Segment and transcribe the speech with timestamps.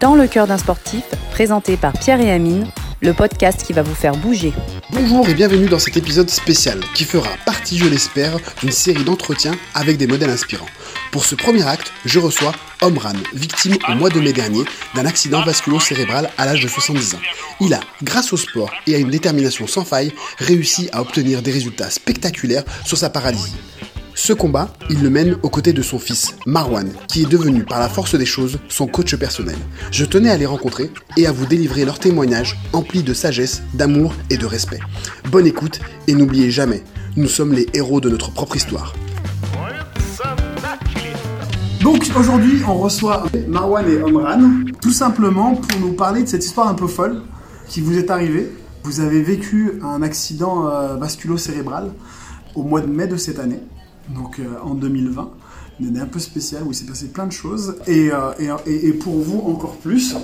[0.00, 2.66] Dans le cœur d'un sportif, présenté par Pierre et Amine,
[3.00, 4.52] le podcast qui va vous faire bouger.
[4.90, 9.54] Bonjour et bienvenue dans cet épisode spécial qui fera partie, je l'espère, d'une série d'entretiens
[9.74, 10.66] avec des modèles inspirants.
[11.12, 12.52] Pour ce premier acte, je reçois
[12.82, 17.20] Omran, victime au mois de mai dernier d'un accident vasculo-cérébral à l'âge de 70 ans.
[17.60, 21.52] Il a, grâce au sport et à une détermination sans faille, réussi à obtenir des
[21.52, 23.54] résultats spectaculaires sur sa paralysie.
[24.18, 27.78] Ce combat, il le mène aux côtés de son fils, Marwan, qui est devenu par
[27.78, 29.58] la force des choses son coach personnel.
[29.92, 34.14] Je tenais à les rencontrer et à vous délivrer leurs témoignages emplis de sagesse, d'amour
[34.30, 34.80] et de respect.
[35.30, 36.82] Bonne écoute et n'oubliez jamais,
[37.14, 38.94] nous sommes les héros de notre propre histoire.
[41.82, 44.40] Donc aujourd'hui, on reçoit Marwan et Omran,
[44.80, 47.20] tout simplement pour nous parler de cette histoire un peu folle
[47.68, 48.50] qui vous est arrivée.
[48.82, 51.92] Vous avez vécu un accident euh, vasculo-cérébral
[52.54, 53.60] au mois de mai de cette année
[54.08, 55.30] donc euh, en 2020.
[55.78, 57.76] Une année un peu spéciale où il s'est passé plein de choses.
[57.86, 60.16] Et, euh, et, pour vous encore plus.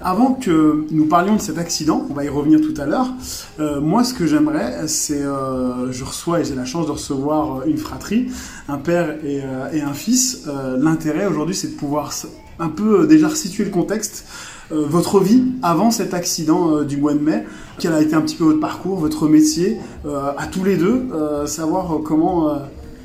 [0.00, 3.12] Avant que nous parlions de cet accident, on va y revenir tout à l'heure,
[3.58, 7.76] euh, moi ce que j'aimerais, c'est, je reçois et j'ai la chance de recevoir une
[7.76, 8.28] fratrie,
[8.68, 10.46] un père et, et un fils.
[10.78, 12.14] L'intérêt aujourd'hui c'est de pouvoir
[12.58, 14.24] un peu déjà resituer le contexte
[14.70, 17.44] votre vie avant cet accident du mois de mai,
[17.78, 21.08] quel a été un petit peu votre parcours, votre métier, à tous les deux,
[21.46, 22.56] savoir comment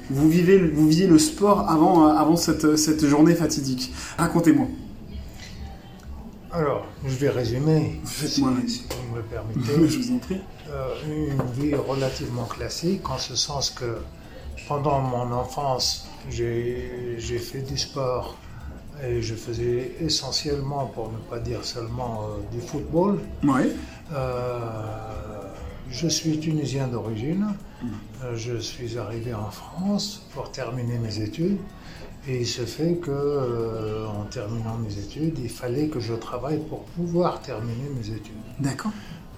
[0.09, 3.91] vous vivez, vous viviez le sport avant, avant cette, cette journée fatidique.
[4.17, 4.67] Racontez-moi.
[6.51, 9.59] Alors, je vais résumer, Faites-moi si, si vous me le permettez.
[9.89, 10.39] je vous en prie.
[10.69, 13.97] Euh, une vie relativement classique, en ce sens que
[14.67, 18.37] pendant mon enfance, j'ai fait du sport
[19.03, 23.19] et je faisais essentiellement, pour ne pas dire seulement, euh, du football.
[23.43, 23.73] Oui.
[24.13, 24.59] Euh,
[25.89, 27.47] je suis tunisien d'origine.
[28.23, 31.57] Euh, Je suis arrivé en France pour terminer mes études.
[32.27, 36.57] Et il se fait que, euh, en terminant mes études, il fallait que je travaille
[36.59, 38.33] pour pouvoir terminer mes études.
[38.59, 38.91] D'accord.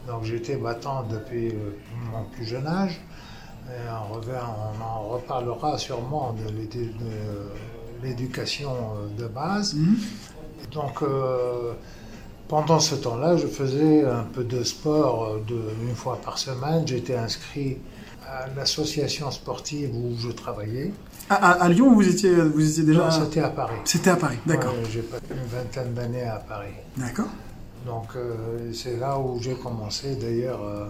[0.08, 1.72] Donc j'étais battant depuis euh,
[2.14, 3.02] mon plus jeune âge.
[3.68, 4.40] Et on, revient,
[4.80, 8.72] on en reparlera sûrement de l'édu- de l'éducation
[9.18, 9.74] de base.
[9.74, 9.98] Mhm.
[10.72, 11.74] Donc euh,
[12.48, 16.88] pendant ce temps-là, je faisais un peu de sport de, une fois par semaine.
[16.88, 17.80] J'étais inscrit
[18.30, 20.92] à l'association sportive où je travaillais.
[21.30, 23.06] À, à- à Lyon, vous étiez, vous étiez déjà.
[23.06, 23.76] Non, c'était à Paris.
[23.86, 24.38] C'était à Paris.
[24.46, 24.74] D'accord.
[24.74, 26.74] Ouais, j'ai passé une vingtaine d'années à Paris.
[26.98, 27.28] D'accord.
[27.86, 30.16] Donc euh, c'est là où j'ai commencé.
[30.16, 30.86] D'ailleurs, euh,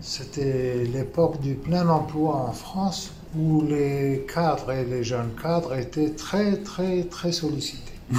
[0.00, 6.10] c'était l'époque du plein emploi en France où les cadres et les jeunes cadres étaient
[6.10, 7.92] très très très sollicités.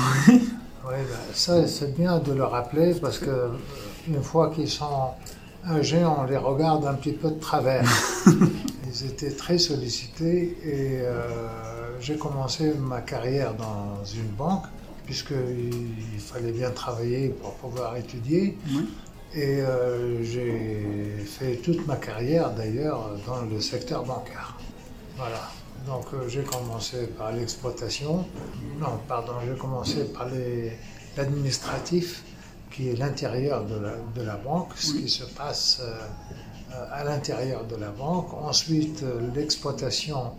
[0.88, 3.48] Ouais, ben, ça c'est bien de le rappeler parce que euh,
[4.08, 5.10] une fois qu'ils sont
[5.70, 7.84] âgés, on les regarde un petit peu de travers.
[8.88, 14.66] Ils étaient très sollicités et euh, j'ai commencé ma carrière dans une banque
[15.06, 18.58] puisqu'il fallait bien travailler pour pouvoir étudier.
[18.70, 18.90] Oui.
[19.34, 24.58] Et euh, j'ai fait toute ma carrière d'ailleurs dans le secteur bancaire.
[25.18, 25.50] Voilà.
[25.86, 28.26] Donc euh, j'ai commencé par l'exploitation.
[28.80, 30.72] Non, pardon, j'ai commencé par les-
[31.18, 32.24] l'administratif,
[32.76, 35.94] qui est l'intérieur de la, de la banque, ce qui se passe euh,
[36.74, 38.34] euh, à l'intérieur de la banque.
[38.34, 40.32] Ensuite, euh, l'exploitation,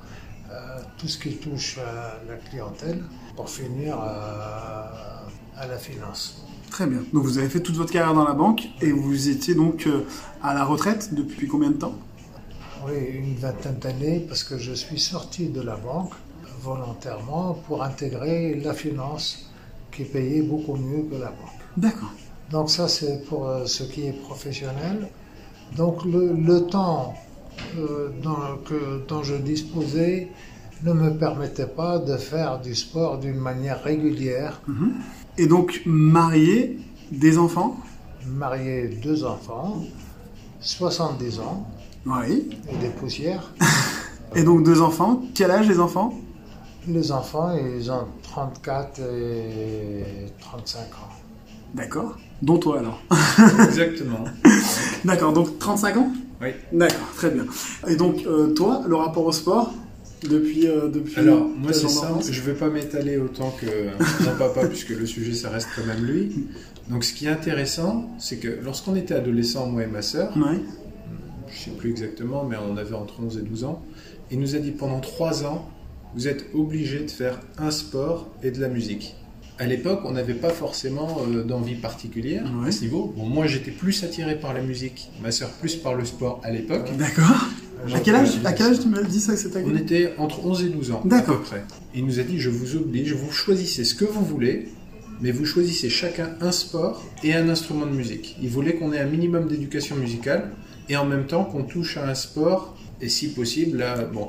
[0.97, 3.03] tout ce qui touche à la clientèle,
[3.35, 5.27] pour finir à-
[5.69, 6.43] la finance.
[6.71, 7.01] Très bien.
[7.13, 9.89] Donc vous avez fait toute votre carrière dans la banque et vous étiez donc
[10.43, 11.95] à la retraite depuis combien de temps?
[12.87, 16.13] Oui, une vingtaine d'années, parce que je suis sorti de la banque
[16.61, 19.51] volontairement pour intégrer la finance,
[19.91, 21.61] qui payait beaucoup mieux que la banque.
[21.77, 22.13] D'accord.
[22.51, 25.09] Donc ça, c'est pour euh, ce qui est professionnel.
[25.77, 27.15] Donc le, le temps
[27.79, 30.29] euh, dont, que- dont je disposais
[30.83, 34.61] ne me permettait pas de faire du sport d'une manière régulière.
[35.39, 36.79] Et donc marié,
[37.11, 37.77] des enfants?
[38.27, 39.83] Marié deux enfants,
[40.61, 41.67] 70 ans
[42.05, 42.51] Oui.
[42.71, 43.53] et des poussières.
[44.35, 45.23] Et donc deux enfants?
[45.35, 46.12] Quel âge les enfants?
[46.88, 50.05] Les enfants, ils ont 34 et
[50.41, 51.12] 35 ans.
[51.75, 52.17] D'accord.
[52.43, 53.03] Dont toi alors.
[53.65, 54.25] Exactement.
[55.05, 55.33] D'accord.
[55.33, 56.12] Donc 35 ans?
[56.41, 56.49] Oui.
[56.73, 57.09] D'accord.
[57.17, 57.47] Très bien.
[57.88, 59.73] Et donc euh, toi, le rapport au sport
[60.29, 61.19] depuis euh, depuis.
[61.21, 62.23] Alors, moi, c'est simple.
[62.29, 63.67] Je vais pas m'étaler autant que
[64.25, 66.47] mon papa, puisque le sujet, ça reste quand même lui.
[66.91, 70.61] Donc, ce qui est intéressant, c'est que lorsqu'on était adolescent, moi et ma sœur, Oui.
[71.49, 73.82] je sais plus exactement, mais on avait entre 11 et 12 ans,
[74.31, 75.69] il nous a dit pendant 3 ans,
[76.15, 79.17] vous êtes obligé de faire un sport et de la musique.
[79.58, 82.69] À l'époque, on n'avait pas forcément euh, d'envie particulière Ouais.
[82.69, 83.14] à ce niveau.
[83.17, 86.50] Bon, moi, j'étais plus attiré par la musique, ma sœur plus par le sport à
[86.50, 86.91] l'époque.
[86.99, 87.47] D'accord.
[87.94, 90.44] À quel âge, à quel âge tu m'as dit ça que c'était On était entre
[90.44, 91.38] 11 et 12 ans, à D'accord.
[91.38, 91.64] peu près.
[91.94, 94.69] Il nous a dit, je vous oblige, vous choisissez ce que vous voulez,
[95.23, 98.37] mais vous choisissez chacun un sport et un instrument de musique.
[98.43, 100.50] Il voulait qu'on ait un minimum d'éducation musicale
[100.91, 104.29] et en même temps qu'on touche à un sport et si possible, là, bon,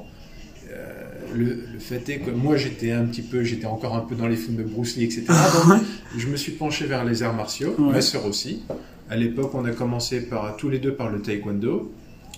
[1.36, 4.28] le, le fait est que moi j'étais un petit peu, j'étais encore un peu dans
[4.28, 5.26] les films de Bruce Lee, etc.
[5.28, 5.82] Donc,
[6.18, 7.94] je me suis penché vers les arts martiaux, Ouais.
[7.94, 8.64] ma sœur aussi.
[9.10, 11.92] À l'époque, on a commencé par tous les deux par le taekwondo.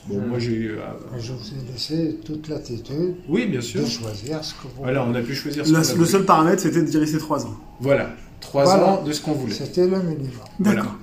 [0.08, 0.70] Bon, moi j'ai eu.
[0.72, 0.80] euh,
[1.20, 3.82] je vous ai laissé toute l'attitude oui, bien sûr.
[3.82, 6.82] de choisir ce que vous Voilà, on a pu choisir ce le seul paramètre, c'était
[6.82, 7.56] de dire rester 3 ans.
[7.80, 8.86] Voilà, trois Voilà.
[8.88, 9.54] ans de ce qu'on voulait.
[9.54, 10.30] C'était le minimum.
[10.60, 10.82] Voilà.
[10.82, 10.96] D'accord.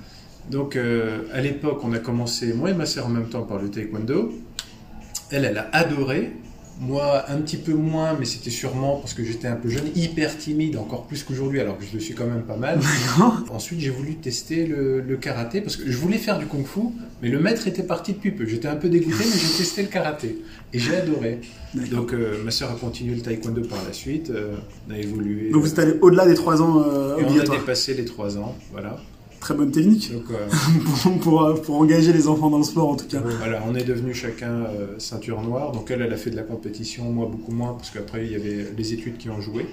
[0.49, 3.59] Donc, euh, à l'époque, on a commencé, moi et ma sœur en même temps, par
[3.61, 4.33] le taekwondo.
[5.29, 6.31] Elle, elle a adoré.
[6.79, 10.37] Moi, un petit peu moins, mais c'était sûrement parce que j'étais un peu jeune, hyper
[10.37, 12.79] timide, encore plus qu'aujourd'hui, alors que je le suis quand même pas mal.
[13.49, 16.81] Ensuite, j'ai voulu tester le, le karaté parce que je voulais faire du kung-fu,
[17.23, 18.45] mais le maître était parti depuis peu.
[18.45, 20.37] J'étais un peu dégoûté, mais j'ai testé le karaté
[20.71, 21.41] et j'ai adoré.
[21.91, 24.29] Donc, euh, ma sœur a continué le taekwondo par la suite.
[24.29, 24.53] euh,
[24.87, 25.49] on a évolué.
[25.49, 28.37] Donc vous êtes allé au-delà des 3 ans euh, et on a dépassé les trois
[28.37, 28.55] ans.
[28.71, 28.97] Voilà.
[29.47, 30.45] Très bonne technique Donc, euh,
[31.03, 33.21] pour, pour, pour engager les enfants dans le sport en tout cas.
[33.37, 35.71] Voilà, on est devenus chacun euh, ceinture noire.
[35.71, 38.35] Donc elle, elle a fait de la compétition, moi beaucoup moins, parce qu'après il y
[38.35, 39.65] avait les études qui ont joué.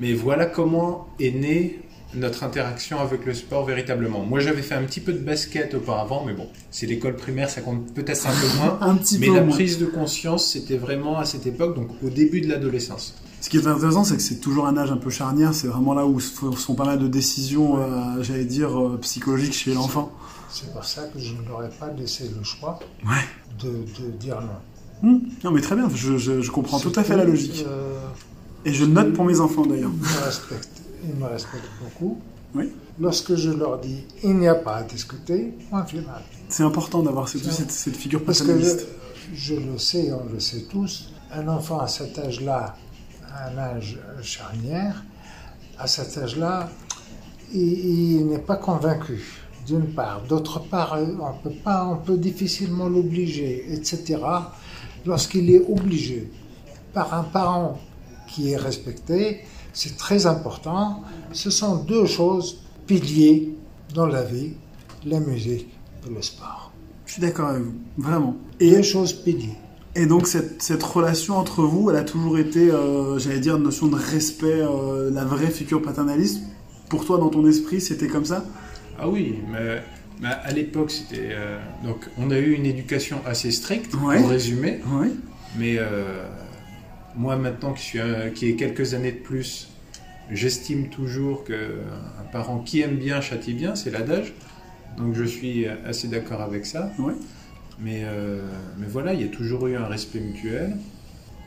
[0.00, 1.78] Mais voilà comment est née
[2.12, 4.22] notre interaction avec le sport véritablement.
[4.22, 7.62] Moi j'avais fait un petit peu de basket auparavant, mais bon, c'est l'école primaire, ça
[7.62, 8.78] compte peut-être un peu moins.
[8.82, 9.54] Un petit Mais peu la moins.
[9.54, 13.14] prise de conscience, c'était vraiment à cette époque, donc au début de l'adolescence.
[13.44, 15.52] Ce qui est intéressant, c'est que c'est toujours un âge un peu charnière.
[15.54, 19.74] C'est vraiment là où font pas mal de décisions, euh, j'allais dire, euh, psychologiques chez
[19.74, 20.10] l'enfant.
[20.50, 23.12] C'est pour ça que je ne leur ai pas laissé le choix Ouais.
[23.62, 23.68] de,
[24.02, 25.10] de dire non.
[25.10, 25.18] Hmm.
[25.44, 27.66] Non, mais très bien, je, je- je comprends tout à fait la logique.
[27.68, 27.98] Euh,
[28.64, 29.90] Et je note pour mes enfants d'ailleurs.
[29.94, 32.18] ils, me respectent, ils me respectent beaucoup.
[32.54, 32.72] Oui.
[32.98, 36.22] Lorsque je leur dis il n'y a pas à discuter, point final.
[36.48, 38.86] C'est important d'avoir cette, cette, cette figure Parce que je, paternaliste.
[39.34, 42.74] je le sais, on le sait tous, un enfant à cet âge-là,
[43.34, 45.04] à un âge charnière,
[45.78, 46.70] à cet âge-là,
[47.52, 50.22] il, il n'est pas convaincu, d'une part.
[50.22, 54.18] D'autre part, euh, on peut, pas, on peut difficilement l'obliger, etc.
[55.04, 56.30] Lorsqu'il est obligé
[56.92, 57.78] par un parent
[58.28, 61.02] qui est respecté, c'est très important.
[61.32, 63.54] Ce sont deux choses piliers
[63.92, 64.52] dans la vie,
[65.04, 65.68] la musique
[66.06, 66.72] et le sport.
[67.06, 68.36] Je suis d'accord avec vous, vraiment.
[68.60, 69.58] Et, Deux choses piliers.
[69.94, 73.62] Et donc cette, cette relation entre vous, elle a toujours été, euh, j'allais dire, une
[73.62, 76.40] notion de respect, euh, la vraie figure paternaliste.
[76.88, 78.44] Pour toi, dans ton esprit, c'était comme ça?
[78.98, 79.82] Ah oui, mais,
[80.20, 81.30] mais à l'époque, c'était...
[81.32, 84.18] euh, donc on a eu une éducation assez stricte, Ouais.
[84.18, 84.80] pour résumer.
[85.58, 86.26] Mais euh,
[87.16, 88.00] moi maintenant qui, suis
[88.34, 89.68] qui ai quelques années de plus,
[90.30, 94.34] j'estime toujours qu'un parent qui aime bien châtie bien, c'est l'adage.
[94.98, 96.92] Donc je suis assez d'accord avec ça.
[96.98, 97.14] Ouais.
[97.78, 98.40] Mais, euh,
[98.78, 100.76] mais voilà, il y a toujours eu un respect mutuel.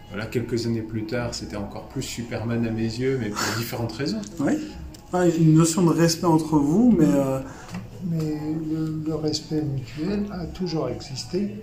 [0.09, 3.91] Voilà, quelques années plus tard, c'était encore plus Superman à mes yeux, mais pour différentes
[3.91, 4.21] raisons.
[4.39, 4.53] Oui.
[5.13, 7.39] Ah, une notion de respect entre vous, mais euh,
[8.09, 8.37] Mais
[9.05, 11.55] le, respect mutuel a toujours existé.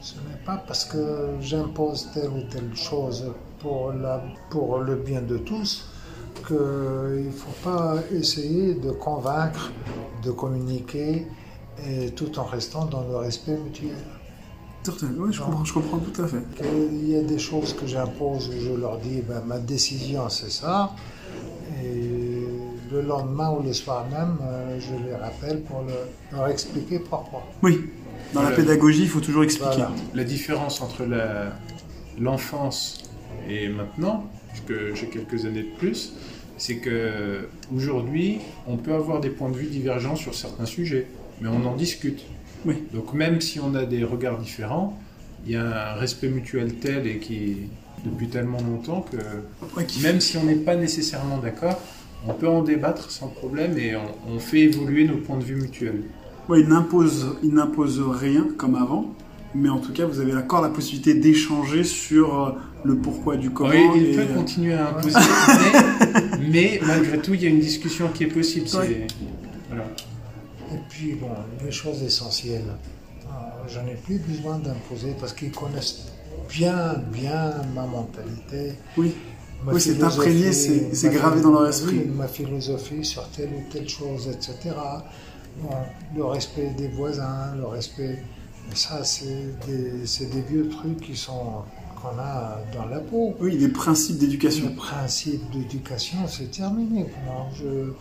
[0.00, 3.30] Ce n'est pas parce que j'impose telle ou telle chose
[3.60, 5.88] pour, la, pour le bien de tous
[6.46, 9.70] qu'il ne faut pas essayer de convaincre,
[10.24, 11.26] de communiquer,
[11.88, 13.90] et tout en restant dans le respect mutuel.
[14.88, 16.42] ouais, je, comprends, je comprends tout à fait.
[16.92, 20.94] Il y a des choses que j'impose je leur dis ben, ma décision c'est ça.
[21.82, 22.46] Et
[22.90, 27.42] le lendemain ou le soir même, euh, je les rappelle pour le- leur expliquer pourquoi.
[27.62, 27.80] Oui.
[28.34, 29.76] Dans la pédagogie, il faut toujours expliquer.
[29.76, 29.90] Voilà.
[30.14, 31.02] La différence entre
[32.18, 33.02] l'enfance
[33.48, 36.12] et maintenant, puisque j'ai quelques années de plus,
[36.58, 41.06] c'est que aujourd'hui, on peut avoir des points de vue divergents sur certains sujets,
[41.42, 42.22] mais on en discute.
[42.64, 42.74] Oui.
[42.94, 44.98] Donc même si on a des regards différents,
[45.44, 47.56] il y a un respect mutuel tel et qui
[48.04, 49.16] depuis tellement longtemps que
[49.76, 51.80] Ouais, qui- même si on n'est pas nécessairement d'accord,
[52.26, 55.56] on peut en débattre sans problème et on, on fait évoluer nos points de vue
[55.56, 56.02] mutuels.
[56.48, 59.14] Ouais, il n'impose, il n'impose rien comme avant,
[59.54, 62.50] mais en tout cas, vous avez encore la possibilité d'échanger sur euh,
[62.84, 63.70] le pourquoi du comment.
[63.70, 65.18] Oui, il et, peut euh, continuer à imposer,
[66.40, 68.68] mais, mais malgré tout, il y a une discussion qui est possible.
[68.68, 69.06] c'est- Ouais.
[69.20, 69.41] voilà.
[70.92, 71.28] Puis, bon,
[71.64, 72.74] les choses essentielles,
[73.24, 73.28] euh,
[73.66, 76.08] j'en ai plus besoin d'imposer parce qu'ils connaissent
[76.50, 78.74] bien, bien ma mentalité.
[78.98, 79.14] Oui.
[79.64, 82.04] ma Oui, c'est imprégné, c'est- gravé dans leur esprit.
[82.14, 84.76] ma philosophie sur telle ou telle chose, etc.
[85.62, 85.70] Bon,
[86.14, 88.22] le respect des voisins, le respect.
[88.68, 91.62] Mais ça, c'est des, vieux trucs qui sont
[92.00, 93.34] qu'on a dans la peau.
[93.40, 94.74] Oui, des principes d'éducation.
[94.74, 97.06] principe d'éducation, c'est terminé.
[97.24, 97.92] Moi, je,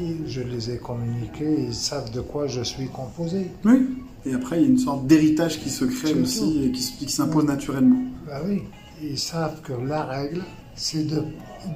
[0.00, 3.50] et je les ai communiqués, ils savent de quoi je suis composé.
[3.64, 3.88] Oui.
[4.24, 7.44] Et après, il y a une sorte d'héritage qui se crée aussi et qui, s'impose
[7.44, 8.02] naturellement.
[8.26, 8.62] Bah oui,
[9.02, 10.42] ils savent que la règle,
[10.74, 11.22] c'est de,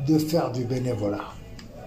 [0.09, 1.25] de faire du bénévolat.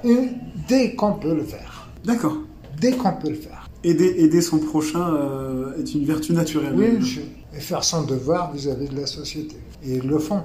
[0.03, 0.29] Une-
[0.67, 1.89] dès qu'on peut le faire.
[2.05, 2.37] D'accord.
[2.79, 3.69] Dès qu'on peut le faire.
[3.83, 6.73] Aider, aider son prochain euh, est une vertu naturelle.
[6.75, 7.19] Oui.
[7.55, 9.57] Et faire son devoir vis-à-vis de la société.
[9.85, 10.41] Et ils le font.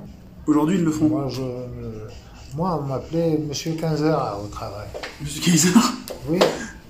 [0.47, 1.09] Aujourd'hui, ils le font.
[1.09, 1.41] Moi, je,
[2.57, 4.87] moi on m'appelait Monsieur 15 heures au travail.
[5.21, 5.71] Monsieur Kaiser,
[6.29, 6.39] Oui,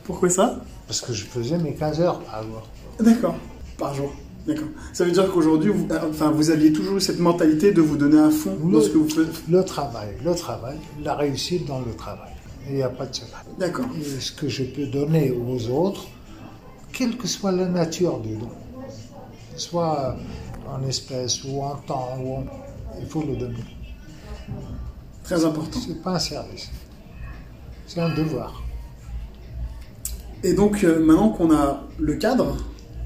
[0.05, 0.61] pourquoi ça?
[0.87, 2.63] Parce que je faisais mes 15 heures par jour.
[3.01, 3.35] D'accord.
[3.77, 4.13] Par jour.
[4.47, 4.69] D'accord.
[4.95, 8.19] Ça veut dire qu'aujourd'hui, vous, euh, enfin, vous aviez toujours cette mentalité de vous donner
[8.19, 8.85] à fond dans Oui.
[8.85, 9.43] ce que vous faites?
[9.49, 12.31] Le travail, le travail, la réussite dans le travail.
[12.69, 13.43] Il n'y a pas de secret.
[13.59, 13.85] D'accord.
[14.01, 16.07] Et ce que je peux donner aux autres,
[16.93, 18.49] quelle que soit la nature du don,
[19.57, 20.17] soit
[20.67, 22.45] en espèces ou en temps, ou en-
[23.01, 23.55] il faut le donner.
[25.29, 25.79] Très important.
[25.87, 26.71] C'est pas un service,
[27.87, 28.63] c'est un devoir.
[30.43, 32.57] Et donc, euh, maintenant qu'on a le cadre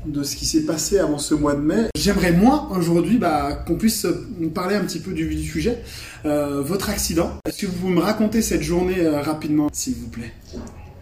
[0.06, 3.74] de ce qui s'est passé avant ce mois de mai, j'aimerais moi aujourd'hui bah, qu'on
[3.74, 4.06] puisse
[4.38, 5.82] nous parler un petit peu du, du sujet.
[6.24, 7.30] Euh, votre accident.
[7.44, 10.32] Est-ce que vous pouvez me raconter cette journée euh, rapidement, s'il vous plaît?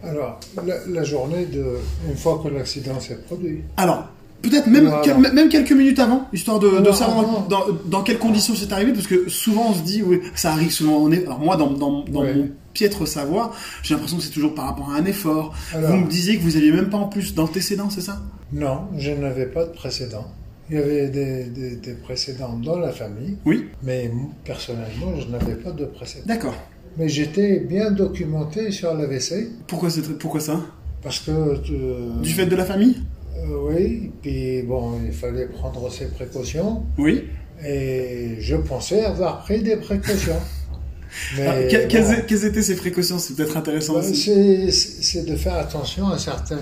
[0.03, 1.65] Alors, la, la journée de,
[2.09, 4.09] une fois que l'accident s'est produit, Alors,
[4.43, 5.03] peut-être même, Voilà.
[5.05, 9.07] quel- même quelques minutes avant, histoire de, savoir dans, dans quelles conditions c'est arrivé, parce
[9.07, 10.97] que souvent on se dit, oui, ça arrive souvent.
[10.99, 12.35] On est, alors moi, dans, dans, dans Ouais.
[12.35, 15.55] mon piètre savoir, j'ai l'impression que c'est toujours par rapport à un effort.
[15.75, 15.91] Alors.
[15.91, 18.21] Vous me disiez que vous aviez même pas en plus d'antécédents, c'est ça?
[18.53, 20.27] Non, je n'avais pas de précédent.
[20.71, 23.67] Il y avait des, des- des précédents dans la famille, Oui.
[23.83, 24.09] mais
[24.45, 26.25] personnellement, je n'avais pas de précédent.
[26.27, 26.55] D'accord.
[26.97, 30.61] Mais j'étais bien documenté sur l'AVC, Pourquoi, pourquoi ça?
[31.03, 31.31] Parce que...
[31.31, 32.97] euh, Du fait de la famille?
[33.41, 37.25] Euh, oui, puis bon, il fallait prendre ses précautions Oui.
[37.65, 40.41] et je pensais avoir pris des précautions.
[41.37, 43.19] Mais que- bon, quelles, quelles étaient ces précautions?
[43.19, 44.71] C'est peut-être intéressant bah, aussi.
[44.71, 46.59] c'est de faire attention à, certaines,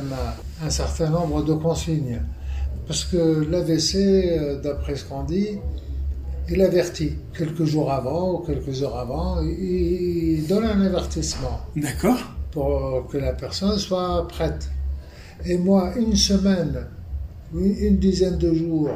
[0.63, 2.23] à un certain nombre de consignes.
[2.87, 5.59] Parce que l'AVC, euh, d'après ce qu'on dit,
[6.51, 11.61] il avertit quelques jours avant ou quelques heures avant, il donne un avertissement.
[11.77, 12.19] D'accord.
[12.53, 14.71] pour que la personne soit prête.
[15.45, 16.87] Et moi, une semaine,
[17.55, 18.91] une une dizaine de jours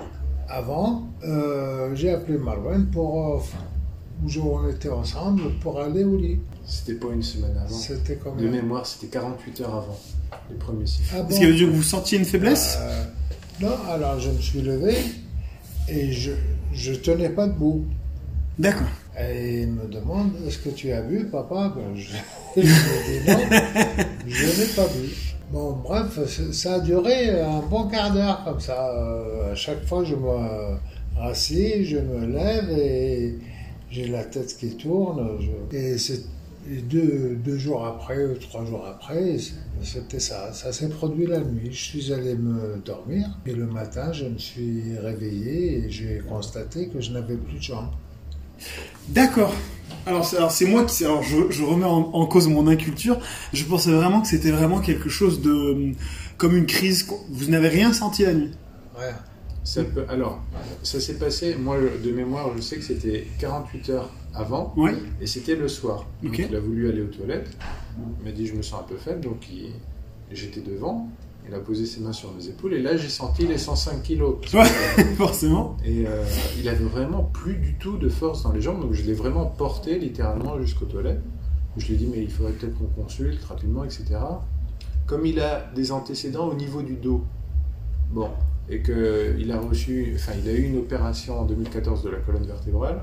[0.49, 3.39] avant, euh, j'ai appelé Marwan pour, euh,
[4.27, 6.39] où on était ensemble pour aller au lit.
[6.67, 7.75] C'était pas une semaine avant.
[7.75, 9.99] C'était comme De mémoire, c'était 48 heures avant
[10.51, 11.05] les premiers signes.
[11.13, 12.77] Ah Est-ce qu'il veut dire que vous sentiez une faiblesse?
[12.81, 13.05] Euh,
[13.61, 14.97] Non, alors je me suis levé
[15.89, 16.33] et je
[16.73, 17.85] je tenais pas debout.
[18.59, 18.87] D'accord.
[19.19, 21.75] Et il me demande Est-ce que tu as bu, papa?
[21.77, 22.13] Ben, je,
[22.57, 23.39] je lui dis non,
[24.27, 25.09] je n'ai pas bu.
[25.53, 26.19] Bon, bref,
[26.53, 28.89] ça a duré un bon quart d'heure comme ça.
[28.89, 30.79] Euh, à chaque fois, je me
[31.15, 33.39] rassis, je me lève et
[33.91, 35.39] j'ai la tête qui tourne.
[35.73, 35.97] Et,
[36.89, 39.37] deux, deux jours après, trois jours après,
[39.83, 40.55] c'était ça.
[40.55, 41.71] Ça s'est produit la nuit.
[41.71, 46.89] Je suis allé me dormir et le matin, je me suis réveillé et j'ai constaté
[46.89, 47.91] que je n'avais plus de jambes.
[49.09, 49.55] D'accord.
[50.07, 51.05] Alors c'est, moi qui.
[51.05, 53.19] Alors je, je remets en, en cause mon inculture.
[53.53, 55.93] Je pensais vraiment que c'était vraiment quelque chose de.
[56.39, 57.07] comme une crise.
[57.31, 58.51] Vous n'avez rien senti la nuit
[58.99, 59.13] Ouais.
[59.65, 60.41] Ça peut- alors,
[60.83, 64.91] ça s'est passé, moi de mémoire, je sais que c'était 48 heures avant, Oui.
[65.21, 66.05] et c'était le soir.
[66.21, 66.47] Donc Ok.
[66.51, 67.49] il a voulu aller aux toilettes,
[68.21, 69.71] il m'a dit je me sens un peu faible, donc il-
[70.33, 71.09] j'étais devant,
[71.47, 74.37] il a posé ses mains sur mes épaules, et là j'ai senti les 105 kilos.
[74.55, 75.77] Ouais, forcément.
[75.85, 76.25] Et euh,
[76.59, 79.47] il avait vraiment plus du tout de force dans les jambes, donc je l'ai vraiment
[79.47, 81.23] porté littéralement jusqu'aux toilettes.
[81.77, 84.05] Je lui ai dit, mais il faudrait peut-être qu'on consulte rapidement, etc.
[85.07, 87.25] Comme il a des antécédents au niveau du dos,
[88.13, 88.29] bon,
[88.69, 92.47] et qu'il a reçu, enfin, il a eu une opération en 2014 de la colonne
[92.47, 93.03] vertébrale,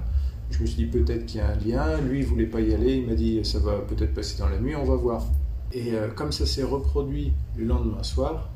[0.51, 2.01] je me suis dit peut-être qu'il y a un lien.
[2.01, 4.59] Lui, il voulait pas y aller, il m'a dit, ça va peut-être passer dans la
[4.59, 5.25] nuit, on va voir.
[5.73, 8.49] Et euh, comme ça s'est reproduit le lendemain soir,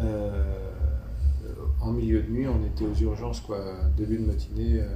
[0.00, 0.44] euh,
[1.80, 3.58] en milieu de nuit, on était aux urgences, quoi,
[3.96, 4.80] début de matinée.
[4.80, 4.86] euh,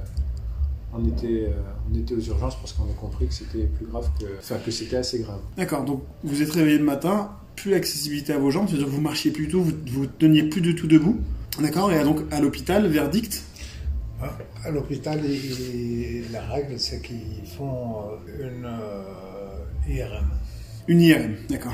[0.93, 4.09] on était, euh, on était aux urgences parce qu'on a compris que c'était plus grave
[4.19, 5.39] que, enfin, que c'était assez grave.
[5.57, 5.83] D'accord.
[5.83, 9.31] Donc vous êtes réveillé le matin, plus l'accessibilité à vos jambes, c'est-à-dire que vous marchiez
[9.31, 11.19] plus tout, vous vous teniez plus du tout debout.
[11.59, 11.91] D'accord.
[11.91, 13.43] Et donc à l'hôpital, verdict?
[14.63, 15.19] À l'hôpital,
[16.31, 17.95] la règle, c'est qu'ils font
[18.39, 20.29] une euh, IRM.
[20.87, 21.35] Une IRM.
[21.49, 21.73] D'accord.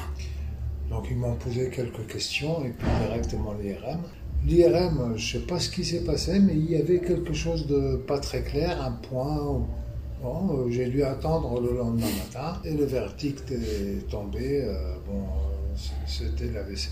[0.90, 4.02] Donc ils m'ont posé quelques questions et puis directement l'IRM.
[4.46, 7.68] L'IRM, je ne sais pas ce qui s'est passé, mais il y avait quelque chose
[7.68, 9.38] de pas très clair, un point.
[9.42, 9.68] où-
[10.24, 14.62] Bon, euh, j'ai dû attendre le lendemain matin et le verdict est tombé.
[14.64, 15.76] euh, bon, euh,
[16.06, 16.90] c'était l'AVC.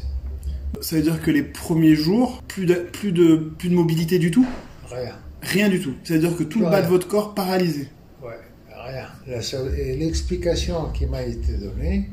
[0.82, 4.32] Ça veut dire que les premiers jours, plus de, plus de, plus de mobilité du
[4.32, 4.48] tout?
[4.90, 5.14] Rien.
[5.44, 5.94] Rien du tout.
[6.04, 7.88] C'est-à-dire que tout le bas de votre corps paralysé.
[8.24, 8.30] Ouais,
[8.68, 8.76] rien.
[8.76, 8.79] La seule- et
[9.98, 12.10] l'explication qui m'a été donnée,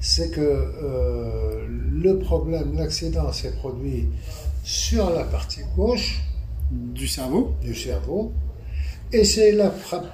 [0.00, 4.08] c'est que euh, le problème, l'accident s'est produit
[4.62, 6.20] sur la partie gauche
[6.70, 7.54] Du cerveau.
[7.62, 8.32] du cerveau,
[9.12, 9.70] et c'est la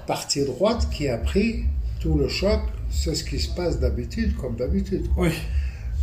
[0.07, 1.65] partie droite qui a pris
[1.99, 5.07] tout le choc c'est ce qui se passe d'habitude, comme d'habitude.
[5.17, 5.29] Oui.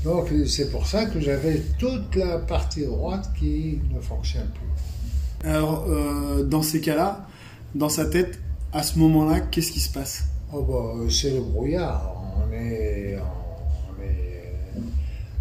[0.05, 5.49] Donc c'est pour ça que j'avais toute la partie droite qui ne fonctionne plus.
[5.49, 7.27] Alors, euh, dans ces cas-là,
[7.75, 8.39] dans sa tête,
[8.75, 10.25] à ce moment-là, qu'est-ce qui se passe?
[10.53, 12.15] Oh bah, c'est le brouillard.
[12.37, 14.53] On est, on est-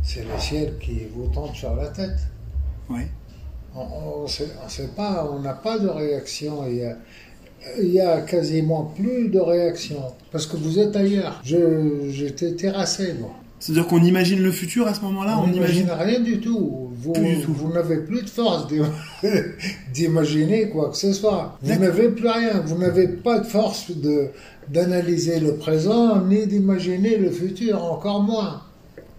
[0.03, 2.19] c'est le ciel qui vous tombe sur la tête.
[2.89, 3.07] Ouais.
[3.75, 4.27] On ne
[4.69, 6.67] sait pas, on n'a pas de réaction.
[6.67, 6.95] Il y, a,
[7.81, 9.97] il y a quasiment plus de réaction.
[10.31, 11.41] Parce que vous êtes ailleurs.
[11.43, 13.31] Je- J'étais terrassé, moi.
[13.63, 15.84] C'est-à-dire qu'on imagine le futur à ce moment-là on On imagine.
[15.86, 16.89] n'imagine rien du tout.
[16.98, 17.13] Vous,
[17.74, 18.91] n'avez plus de force d'im-
[19.93, 21.58] d'imaginer quoi que ce soit.
[21.62, 22.60] Vous n'avez plus rien.
[22.65, 23.89] Vous n'avez pas de force
[24.67, 28.63] d'analyser le présent ni d'imaginer le futur, encore moins.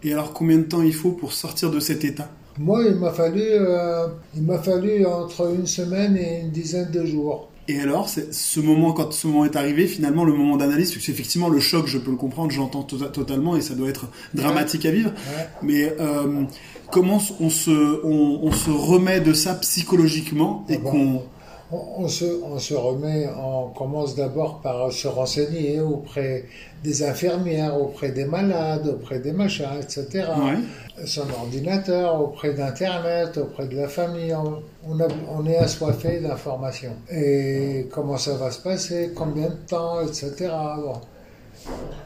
[0.03, 2.29] Et alors, combien de temps il faut pour sortir de cet état?
[2.59, 7.07] Moi, il m'a fallu, euh, il m'a fallu entre une semaine et une dizaine de
[7.07, 7.49] jours.
[7.67, 10.99] Et alors, c'est ce moment, quand ce moment est arrivé, finalement, le moment d'analyse, parce
[10.99, 13.89] que c'est effectivement le choc, je peux le comprendre, j'entends tota- totalement, et ça doit
[13.89, 15.11] être dramatique à vivre.
[15.11, 15.49] Ouais.
[15.63, 16.43] Mais euh,
[16.91, 21.23] comment on se, on, on se remet de ça psychologiquement et Ah bon.
[21.73, 26.45] On, on se, on se remet, on commence d'abord par se renseigner auprès
[26.85, 30.27] des infirmières, auprès des malades, auprès des machins, etc.
[30.39, 31.07] Ouais.
[31.07, 34.35] Son ordinateur, auprès d'Internet, auprès de la famille.
[34.35, 36.95] On, on, a- on est assoiffé d'informations.
[37.11, 40.33] Et comment ça va se passer, combien de temps, etc.
[40.77, 41.01] Bon,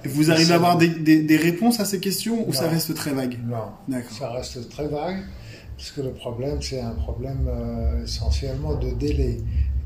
[0.05, 2.53] Et Vous arrivez à avoir des, des- des réponses à ces questions ou Non.
[2.53, 3.37] ça reste très vague?
[3.47, 3.57] Non.
[3.89, 4.17] D'accord.
[4.17, 5.19] Ça reste très vague,
[5.79, 9.39] puisque le problème, c'est un problème euh, essentiellement de délai.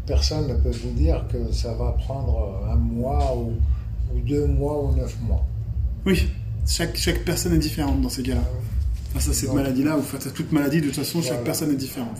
[0.07, 3.53] Personne ne peut vous dire que ça va prendre un mois ou,
[4.13, 5.45] ou deux mois ou neuf mois.
[6.05, 6.27] Oui,
[6.67, 8.43] chaque, chaque personne est différente dans ces cas-là.
[9.15, 11.71] Face à cette Donc- maladie-là, ou face à toute maladie, de toute façon, chaque personne
[11.71, 12.17] est différente.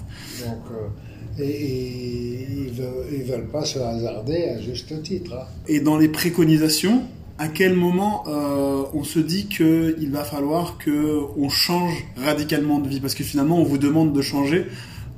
[0.47, 5.33] Donc, euh, et, et ils ne veulent pas se hasarder à juste titre.
[5.35, 5.47] hein.
[5.67, 7.03] Et dans les préconisations,
[7.43, 13.01] à quel moment euh, on se dit qu'il va falloir qu'on change radicalement de vie?
[13.01, 14.67] Parce que finalement, on vous demande de changer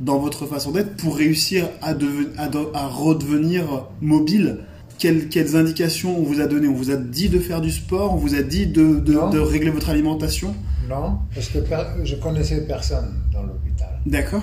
[0.00, 3.62] dans votre façon d'être pour réussir à, à, de- à redevenir
[4.00, 4.60] mobile.
[4.98, 8.14] Quelles, quelles indications on vous a donné On vous a dit de faire du sport?
[8.14, 10.54] On vous a dit de, de- régler votre alimentation?
[10.88, 11.58] Non, parce que
[12.04, 13.88] je connaissais personne dans l'hôpital.
[14.06, 14.42] D'accord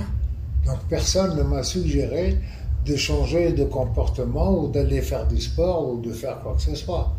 [0.67, 2.38] Donc personne ne m'a suggéré
[2.86, 6.76] de changer de comportement ou d'aller faire du sport ou de faire quoi que ce
[6.76, 7.13] soit.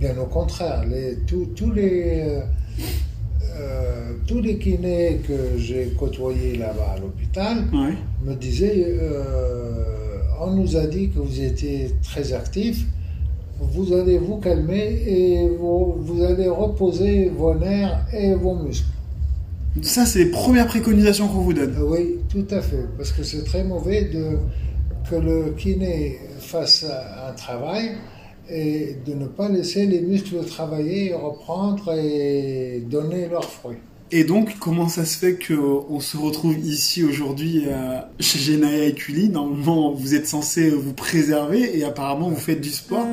[0.00, 2.40] Bien au contraire, les, tous, tous les, euh,
[3.58, 7.94] euh, tous les kinés que j'ai côtoyés là-bas à l'hôpital Ouais.
[8.24, 12.86] me disaient, euh, on nous a dit que vous étiez très actif,
[13.60, 18.86] vous allez vous calmer et vous, vous allez reposer vos nerfs et vos muscles.
[19.82, 21.74] Ça, c'est les premières préconisations qu'on vous donne.
[21.78, 24.38] Euh, Oui, tout à fait, parce que c'est très mauvais de,
[25.10, 26.86] que le kiné fasse
[27.28, 27.90] un travail
[28.50, 33.78] et de ne pas laisser les muscles travailler, reprendre et donner leurs fruits.
[34.12, 38.92] Et donc, comment ça se fait qu'on se retrouve ici aujourd'hui euh, chez Genaya et
[38.92, 39.28] Cully?
[39.28, 43.06] Normalement, vous êtes censé vous préserver et apparemment, vous faites du sport.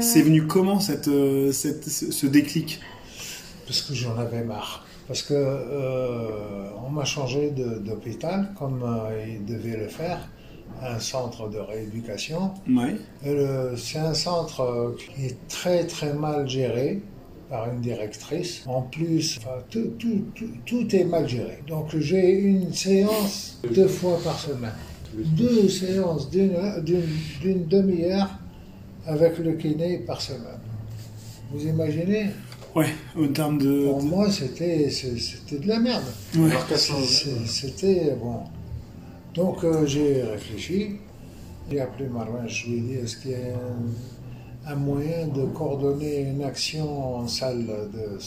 [0.00, 2.80] C'est venu comment cette, euh, cette, ce déclic?
[3.66, 4.86] Parce que j'en avais marre.
[5.06, 10.30] Parce que euh, on m'a changé de- d'hôpital comme euh, il devait le faire,
[10.82, 12.52] un centre de rééducation.
[13.76, 17.02] C'est un centre qui est très très mal géré
[17.50, 18.62] par une directrice.
[18.66, 21.62] En plus, enfin, tout, tout, tout, tout est mal géré.
[21.66, 24.72] Donc j'ai une séance deux fois par semaine.
[25.14, 28.30] Deux séances d'une demi-heure
[29.06, 30.60] avec le kiné par semaine.
[31.50, 32.26] Vous imaginez?
[32.74, 33.86] Ouais, en termes de.
[33.88, 36.04] Pour moi, c'était de la merde.
[36.36, 36.50] Ouais.
[37.46, 38.42] C'était bon.
[39.34, 40.96] Donc euh, j'ai réfléchi.
[41.70, 43.38] J'ai appelé Marouane, je lui ai dit est-ce qu'il y a
[44.68, 48.18] un, un moyen de coordonner une action en salle de,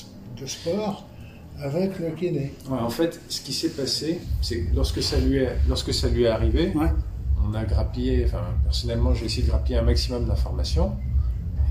[0.42, 1.08] de sport
[1.60, 2.54] avec le kiné?
[2.70, 6.08] Ouais, en fait, ce qui s'est passé, c'est que lorsque ça lui est, lorsque ça
[6.08, 6.92] lui est arrivé, Ouais.
[7.44, 10.94] on a grappillé, enfin personnellement j'ai essayé de grappiller un maximum d'informations.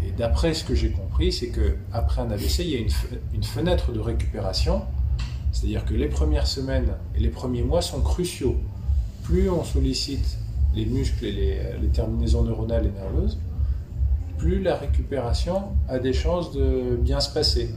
[0.05, 2.81] Et d'après ce que j'ai compris, c'est que après un AVC, il y a
[3.33, 4.83] une fenêtre de récupération.
[5.53, 8.57] C'est-à-dire que les premières semaines et les premiers mois sont cruciaux.
[9.31, 10.38] Plus on sollicite
[10.75, 13.38] les muscles et les, les terminaisons neuronales et nerveuses,
[14.38, 17.71] plus la récupération a des chances de bien se passer.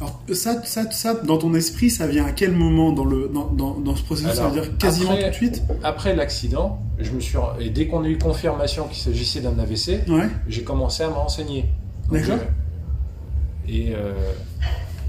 [0.00, 3.46] Alors, ça, ça, ça, dans ton esprit, ça vient à quel moment dans, le, dans,
[3.50, 4.32] dans, dans ce processus?
[4.32, 5.62] Ça Alors, veut dire quasiment après- tout de suite?
[5.82, 10.00] Après l'accident, je me suis et dès qu'on a eu confirmation qu'il s'agissait d'un AVC,
[10.08, 10.28] Ouais.
[10.48, 11.66] j'ai commencé à me renseigner.
[12.10, 12.38] D'accord.
[12.38, 14.14] euh, et euh,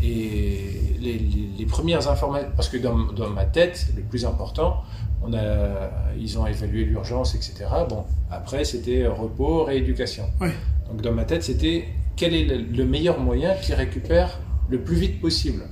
[0.03, 4.83] et les, les- les premières informations, parce que dans, dans ma tête, le plus important,
[5.27, 7.65] On a, ils ont évalué l'urgence, etc.
[7.89, 10.25] Bon, après, c'était repos, rééducation.
[10.41, 10.51] Ouais.
[10.91, 11.85] Donc, dans ma tête, c'était
[12.15, 15.63] quel est le, le meilleur moyen qui récupère le plus vite possible.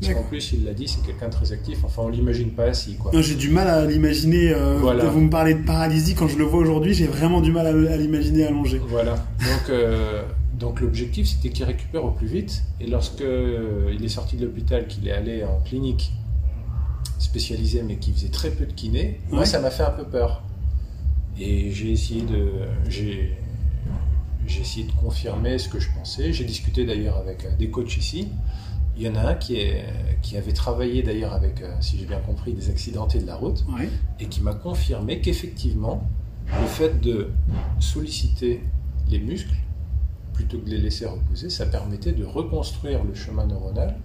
[0.00, 1.78] Parce qu'en plus, il l'a dit, c'est quelqu'un de très actif.
[1.84, 3.10] Enfin, on l'imagine pas assis, quoi.
[3.20, 4.52] J'ai du mal à l'imaginer.
[4.54, 5.04] euh, Voilà.
[5.06, 7.70] Vous me parlez de paralysie, quand je le vois aujourd'hui, j'ai vraiment du mal à,
[7.70, 8.80] à l'imaginer allongé.
[8.86, 9.14] Voilà.
[9.40, 10.22] Donc, euh,
[10.54, 12.62] donc l'objectif, c'était qu'il récupère au plus vite.
[12.80, 16.12] Et lorsque euh, il est sorti de l'hôpital, qu'il est allé en clinique
[17.18, 20.42] spécialisée, mais qui faisait très peu de kiné, moi, ça m'a fait un peu peur.
[21.38, 22.50] Et j'ai essayé de,
[22.88, 23.36] j'ai,
[24.46, 26.32] j'ai essayé de confirmer ce que je pensais.
[26.32, 28.28] J'ai discuté d'ailleurs avec euh, des coachs ici.
[28.96, 29.84] Il y en a un qui, est,
[30.22, 33.64] qui avait travaillé d'ailleurs avec, euh, si j'ai bien compris, des accidentés de la route
[33.78, 33.88] Ouais.
[34.18, 36.02] et qui m'a confirmé qu'effectivement,
[36.60, 37.30] le fait de
[37.78, 38.62] solliciter
[39.08, 39.54] les muscles,
[40.32, 43.96] plutôt que de les laisser reposer, ça permettait de reconstruire le chemin neuronal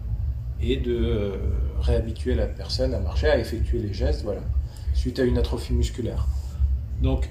[0.63, 1.31] et de euh,
[1.81, 4.41] réhabituer la personne à marcher, à effectuer les gestes, voilà,
[4.93, 6.27] suite à une atrophie musculaire.
[7.01, 7.29] Donc,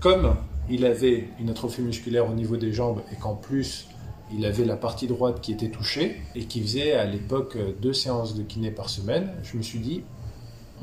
[0.00, 0.36] comme
[0.68, 3.88] il avait une atrophie musculaire au niveau des jambes et qu'en plus
[4.32, 7.92] il avait la partie droite qui était touchée et qui faisait à l'époque euh, deux
[7.92, 10.02] séances de kiné par semaine, je me suis dit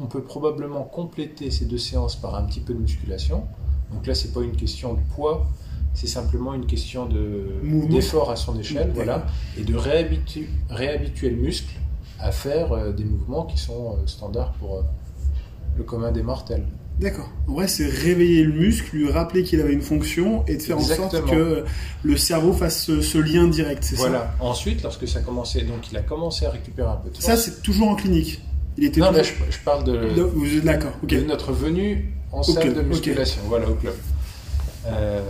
[0.02, 3.46] on peut probablement compléter ces deux séances par un petit peu de musculation.
[3.92, 5.48] Donc là, c'est pas une question de poids,
[5.94, 7.46] c'est simplement une question de
[7.90, 9.26] d'effort à son échelle, voilà,
[9.60, 11.74] et de réhabitu- réhabituer le muscle
[12.20, 14.82] à faire euh, des mouvements qui sont euh, standards pour euh,
[15.78, 16.66] le commun des mortels.
[17.00, 17.30] D'accord.
[17.48, 20.78] En vrai, c'est réveiller le muscle, lui rappeler qu'il avait une fonction et de faire
[20.78, 21.64] en sorte que
[22.04, 24.36] le cerveau fasse ce, ce lien direct, c'est Voilà.
[24.40, 27.22] Ensuite, lorsque ça a commencé, donc il a commencé à récupérer un peu de ça
[27.22, 27.44] Ça, force.
[27.46, 28.42] c'est toujours en clinique.
[28.78, 32.82] Il était non, mais je, je parle de, de- de notre venue en salle de
[32.82, 33.96] musculation, voilà, au club.
[34.86, 35.22] Euh,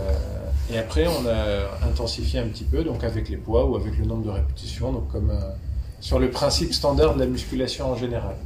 [0.72, 4.04] et après, on a intensifié un petit peu, donc avec les poids ou avec le
[4.06, 5.40] nombre de répétitions, donc comme euh,
[6.00, 8.36] sur le principe standard de la musculation en général.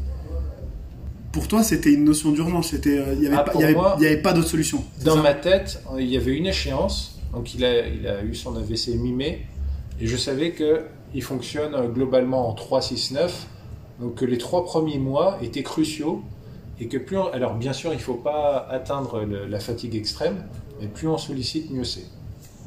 [1.32, 2.68] Pour toi, c'était une notion d'urgence.
[2.70, 3.76] C'était, euh, il n'y avait, Ah, pas- il avait,
[4.16, 4.82] il pas d'autre solution.
[5.04, 8.56] Dans ma tête, il y avait une échéance, donc il a, il a eu son
[8.56, 9.42] AVC mi-mai,
[10.00, 13.30] et je savais qu'il fonctionne euh, globalement en 3-6-9,
[14.00, 16.22] donc que les trois premiers mois étaient cruciaux,
[16.80, 19.94] et que plus on- alors bien sûr, il ne faut pas atteindre le- la fatigue
[19.94, 20.44] extrême,
[20.80, 22.04] mais plus on sollicite, mieux c'est,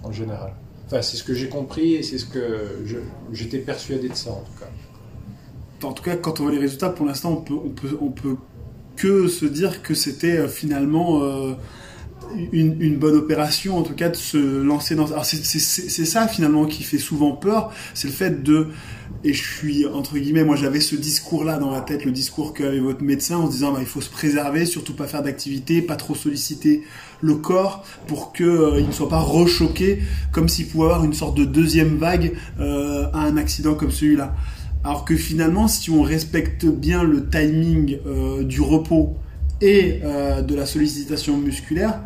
[0.04, 0.54] en général.
[0.88, 2.84] Enfin, c'est ce que j'ai compris, et c'est ce que
[3.32, 5.88] j'étais persuadé de ça, en tout cas.
[5.88, 8.36] En tout cas, quand on voit les résultats, pour l'instant, on peut, peut,
[8.96, 11.54] que se dire que c'était euh, finalement euh,
[12.52, 15.08] une, bonne opération, en tout cas, de se lancer dans.
[15.12, 18.68] Alors, c'est ça finalement qui fait souvent peur, c'est le fait de.
[19.24, 22.80] Et je suis, entre guillemets, moi j'avais ce discours-là dans la tête, le discours qu'avait
[22.80, 25.96] votre médecin en se disant bah, il faut se préserver, surtout pas faire d'activité, pas
[25.96, 26.84] trop solliciter
[27.22, 28.46] le corps pour qu'il
[28.88, 30.00] ne soit pas rechoqué,
[30.32, 34.36] comme s'il pouvait avoir une sorte de deuxième vague euh, à un accident comme celui-là.
[34.84, 39.18] Alors que finalement, si on respecte bien le timing euh, du repos
[39.60, 42.00] et euh, de la sollicitation musculaire,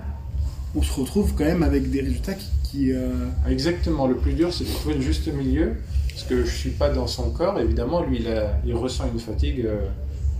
[0.75, 2.91] on se retrouve quand même avec des résultats qui...
[2.91, 3.11] euh,
[3.47, 5.73] Exactement, le plus dur c'est de trouver le juste milieu,
[6.09, 9.65] parce que je suis pas dans son corps, évidemment, lui il, il ressent une fatigue
[9.67, 9.75] euh,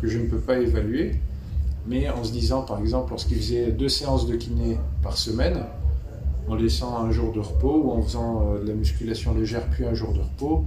[0.02, 1.14] que je ne peux pas évaluer,
[1.88, 5.64] mais en se disant par exemple, lorsqu'il faisait deux séances de kiné par semaine,
[6.48, 9.86] en laissant un jour de repos ou en faisant euh, de la musculation légère puis
[9.86, 10.66] un jour de repos,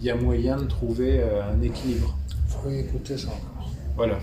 [0.00, 2.16] il y a moyen de trouver euh, un équilibre.
[2.48, 3.70] faut écouter son corps.
[3.96, 4.18] Voilà.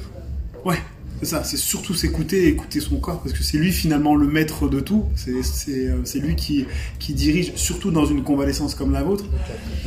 [0.64, 0.78] Ouais,
[1.20, 4.28] c'est ça, c'est surtout s'écouter et écouter son corps, parce que c'est lui finalement le
[4.28, 6.66] maître de tout, c'est c'est, euh, c'est lui qui,
[6.98, 9.26] qui dirige, surtout dans une convalescence comme la vôtre,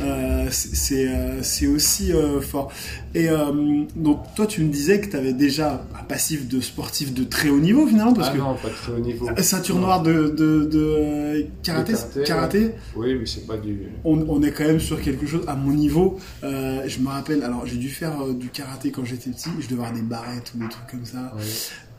[0.01, 2.71] Euh, c'est euh, aussi euh, fort.
[3.15, 7.13] Et euh, donc toi tu me disais que tu avais déjà un passif de sportif
[7.13, 9.27] de très haut niveau finalement, parce ah que non, pas de très haut niveau.
[9.41, 9.81] ceinture Non.
[9.81, 13.79] noire de, de, de karaté, De karaté, karaté Oui, mais c'est pas du...
[14.03, 16.19] on, on est quand même sur quelque chose à mon niveau.
[16.43, 19.65] euh, je me rappelle, alors j'ai dû faire euh, du karaté quand j'étais petit, je
[19.67, 21.33] devais avoir des barrettes ou des trucs comme ça.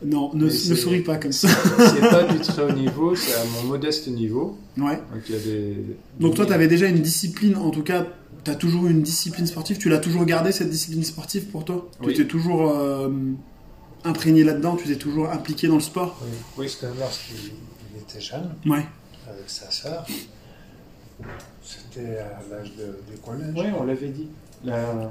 [0.02, 1.48] Non, ne, souris pas comme ça.
[1.48, 4.56] C'est pas du très haut niveau, c'est à mon modeste niveau.
[4.78, 4.96] Ouais.
[4.96, 5.76] Donc il y a des.
[6.18, 8.06] Donc toi, tu avais déjà une discipline, en tout cas,
[8.44, 9.78] tu as toujours eu une discipline sportive.
[9.78, 11.88] Tu l'as toujours gardé cette discipline sportive pour toi?
[12.00, 12.06] Oui.
[12.14, 13.08] Tu étais toujours euh,
[14.04, 16.16] imprégné là-dedans, tu étais toujours impliqué dans le sport?
[16.56, 17.36] Oui, parce que lorsqu'il
[17.94, 18.84] il était jeune, Ouais.
[19.28, 20.06] avec sa sœur,
[21.62, 24.28] c'était à l'âge de- du collège, Oui, on l'avait dit.
[24.64, 25.10] La-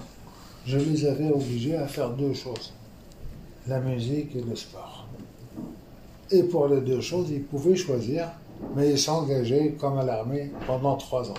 [0.65, 2.74] je les avais obligés à faire deux choses,
[3.68, 5.08] la musique et le sport.
[6.32, 8.28] Et pour les deux choses, ils pouvaient choisir,
[8.76, 11.36] mais ils s'engageaient comme à l'armée pendant trois ans.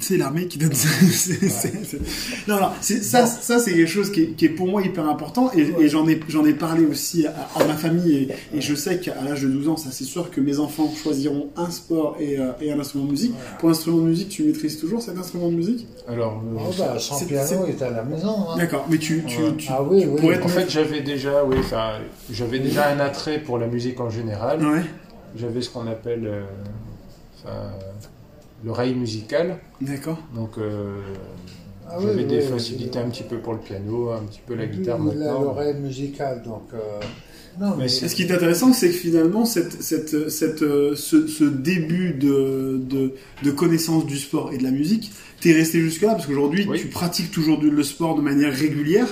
[0.00, 0.72] C'est l'armée qui donne.
[0.74, 2.00] C'est- c'est-
[2.48, 5.50] Non, non, ça, ça c'est quelque chose qui est, qui est pour moi hyper important
[5.56, 8.12] et, et j'en ai, j'en ai parlé aussi à, à ma famille
[8.52, 10.92] et, et je sais qu'à l'âge de 12 ans, ça c'est sûr que mes enfants
[11.00, 13.34] choisiront un sport et, euh, et un instrument de musique.
[13.60, 15.86] Pour l'instrument de musique, tu maîtrises toujours cet instrument de musique?
[16.08, 18.50] Alors, euh, Oh, bah, son c'est- piano est à la maison.
[18.50, 18.56] hein.
[18.58, 19.52] D'accord, mais tu, tu, Ouais.
[19.56, 20.20] tu, Ah oui, tu oui.
[20.20, 21.56] pourrais te en fait, j'avais déjà, oui,
[22.30, 24.60] j'avais déjà un attrait pour la musique en général.
[24.66, 24.82] Ouais,
[25.36, 26.26] J'avais ce qu'on appelle
[27.46, 27.68] euh,
[28.60, 29.58] enfin, l'oreille musicale.
[29.80, 30.18] d'accord.
[30.34, 30.96] Donc, euh,
[31.88, 33.04] Ah oui, j'avais des oui, facilités oui.
[33.04, 35.42] un petit peu pour le piano, un petit peu la guitare maintenant.
[35.42, 36.62] l'oreille musicale, donc.
[36.74, 36.78] euh,
[37.60, 37.88] Non, mais.
[37.88, 42.80] Ce qui est intéressant, c'est que finalement, cette, cette, cette, euh, ce, ce début de,
[42.82, 43.12] de,
[43.42, 46.80] de connaissance du sport et de la musique, t'es resté jusque-là, parce qu'aujourd'hui, Oui.
[46.80, 49.08] tu pratiques toujours le sport de manière régulière.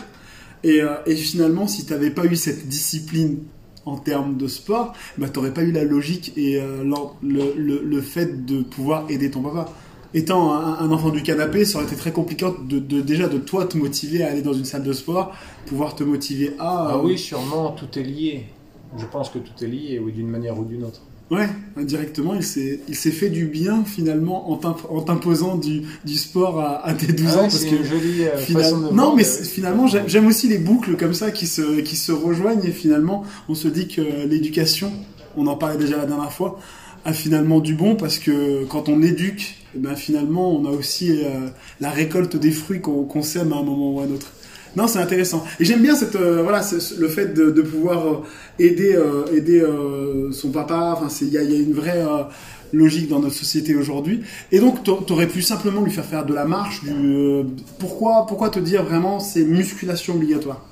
[0.64, 3.40] Et, euh, et finalement, si t'avais pas eu cette discipline
[3.84, 6.82] en termes de sport, bah, t'aurais pas eu la logique et euh,
[7.22, 9.66] le, le, le fait de pouvoir aider ton papa.
[10.14, 13.38] Étant un, un enfant du canapé, ça aurait été très compliqué de, de déjà de
[13.38, 15.34] toi te motiver à aller dans une salle de sport,
[15.66, 16.88] pouvoir te motiver à.
[16.90, 18.46] Ah euh, oui, sûrement, tout est lié.
[18.98, 21.00] Je pense que tout est lié, oui, d'une manière ou d'une autre.
[21.32, 25.80] Ouais, indirectement, il s'est, il s'est fait du bien finalement en, t'imp- en t'imposant du,
[26.04, 27.42] du sport à, à tes 12 Ah ans.
[27.42, 30.26] parce que une jolie euh, final- façon de Non, voir, mais euh, finalement, j'aime, j'aime
[30.26, 33.88] aussi les boucles comme ça qui se, qui se rejoignent et finalement, on se dit
[33.88, 34.92] que l'éducation,
[35.36, 36.58] on en parlait déjà la dernière fois,
[37.06, 41.12] a finalement du bon parce que quand on éduque, eh ben finalement, on a aussi
[41.12, 41.48] euh,
[41.80, 44.30] la récolte des fruits qu'on, qu'on sème à un moment ou à un autre.
[44.76, 45.44] Non, c'est intéressant.
[45.60, 48.16] Et j'aime bien cette, euh, voilà, ce- le fait de, de pouvoir euh,
[48.58, 50.94] aider, euh, aider euh, son papa.
[50.96, 52.02] Enfin, il y a, il y a une vraie
[52.72, 54.22] logique dans notre société aujourd'hui.
[54.50, 56.82] Et donc, t'a- t'aurais pu simplement lui faire faire de la marche.
[56.84, 57.44] Du,
[57.78, 60.64] pourquoi, pourquoi te dire vraiment c'est musculation obligatoire?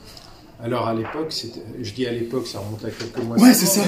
[0.62, 1.34] Alors à l'époque,
[1.80, 3.38] je dis à l'époque, ça remonte à quelques mois.
[3.38, 3.82] Ouais, c'est ça.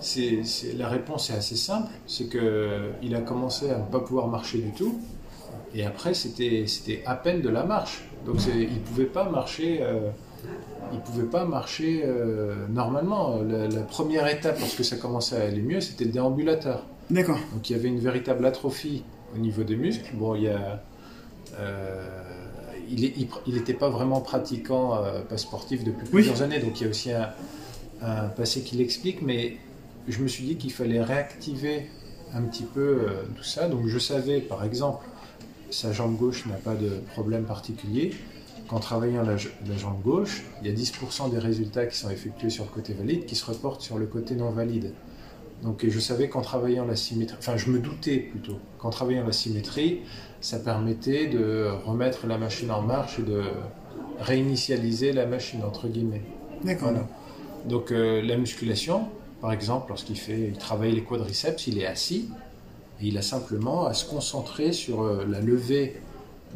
[0.00, 2.68] c'est- la réponse est assez simple, c'est que
[3.02, 4.98] il a commencé à ne pas pouvoir marcher du tout,
[5.74, 8.04] et après c'était à peine de la marche.
[8.26, 10.10] Donc il pouvait pas marcher, euh,
[10.92, 13.40] il pouvait pas marcher euh, normalement.
[13.42, 16.84] La, la première étape, lorsque ça commençait à aller mieux, c'était le déambulateur.
[17.10, 17.38] D'accord.
[17.54, 19.02] Donc il y avait une véritable atrophie
[19.34, 20.10] au niveau des muscles.
[20.14, 20.82] Bon, il y a,
[21.58, 22.08] euh,
[22.88, 26.10] il n'était pas vraiment pratiquant, euh, pas sportif depuis Oui.
[26.22, 27.30] plusieurs années, donc il y a aussi un,
[28.02, 29.56] un passé qui l'explique, mais
[30.08, 31.86] je me suis dit qu'il fallait réactiver
[32.34, 33.06] un petit peu
[33.36, 33.68] tout ça.
[33.68, 35.04] Donc je savais, par exemple,
[35.70, 38.14] sa jambe gauche n'a pas de problème particulier.
[38.68, 42.50] Qu'en travaillant la, la jambe gauche, il y a 10% des résultats qui sont effectués
[42.50, 44.92] sur le côté valide qui se reportent sur le côté non valide.
[45.62, 49.26] Donc et je savais qu'en travaillant la symétrie, enfin je me doutais plutôt qu'en travaillant
[49.26, 50.00] la symétrie,
[50.40, 53.42] ça permettait de remettre la machine en marche et de
[54.20, 56.22] réinitialiser la machine entre guillemets.
[56.64, 56.90] D'accord.
[56.90, 57.06] Voilà.
[57.66, 59.08] Donc euh, la musculation,
[59.40, 62.30] par exemple, lorsqu'il fait, il travaille les quadriceps, il est assis
[63.00, 66.00] et il a simplement à se concentrer sur euh, la levée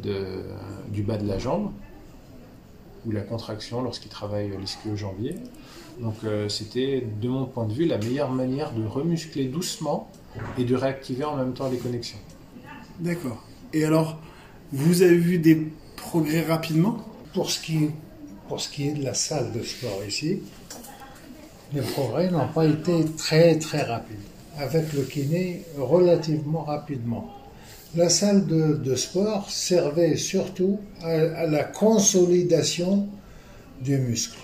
[0.03, 0.43] de,
[0.89, 1.71] du bas de la jambe
[3.05, 5.35] ou la contraction lorsqu'il travaille l'ischio-jambier.
[5.99, 10.09] Donc euh, c'était, de mon point de vue, la meilleure manière de remuscler doucement
[10.57, 12.17] et de réactiver en même temps les connexions.
[12.99, 13.43] D'accord.
[13.73, 14.17] Et alors,
[14.71, 16.97] vous avez vu des progrès rapidement?
[17.33, 17.89] Pour ce, qui,
[18.47, 20.41] pour ce qui est de la salle de sport ici,
[21.73, 24.15] les progrès n'ont pas été très très rapides.
[24.57, 27.33] Avec le kiné, relativement rapidement.
[27.95, 33.07] La salle de, de sport servait surtout à, à la consolidation
[33.81, 34.37] du muscle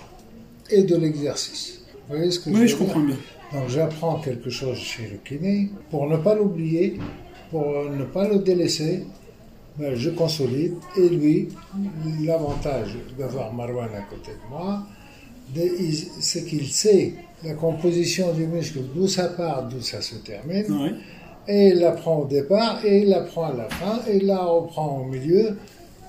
[0.70, 1.82] et de l'exercice.
[2.08, 3.16] Vous voyez ce que je veux Oui, je comprends bien.
[3.52, 6.98] Donc j'apprends quelque chose chez le kiné pour ne pas l'oublier,
[7.50, 9.04] pour ne pas le délaisser.
[9.78, 11.48] ben, je consolide et lui,
[12.24, 14.86] l'avantage d'avoir Marwan à côté de moi,
[16.20, 20.96] c'est qu'il sait la composition du muscle, d'où ça part, d'où ça se termine,
[21.48, 25.00] et il l'apprend au départ, et il l'apprend à la fin, et il la reprend
[25.00, 25.56] au milieu,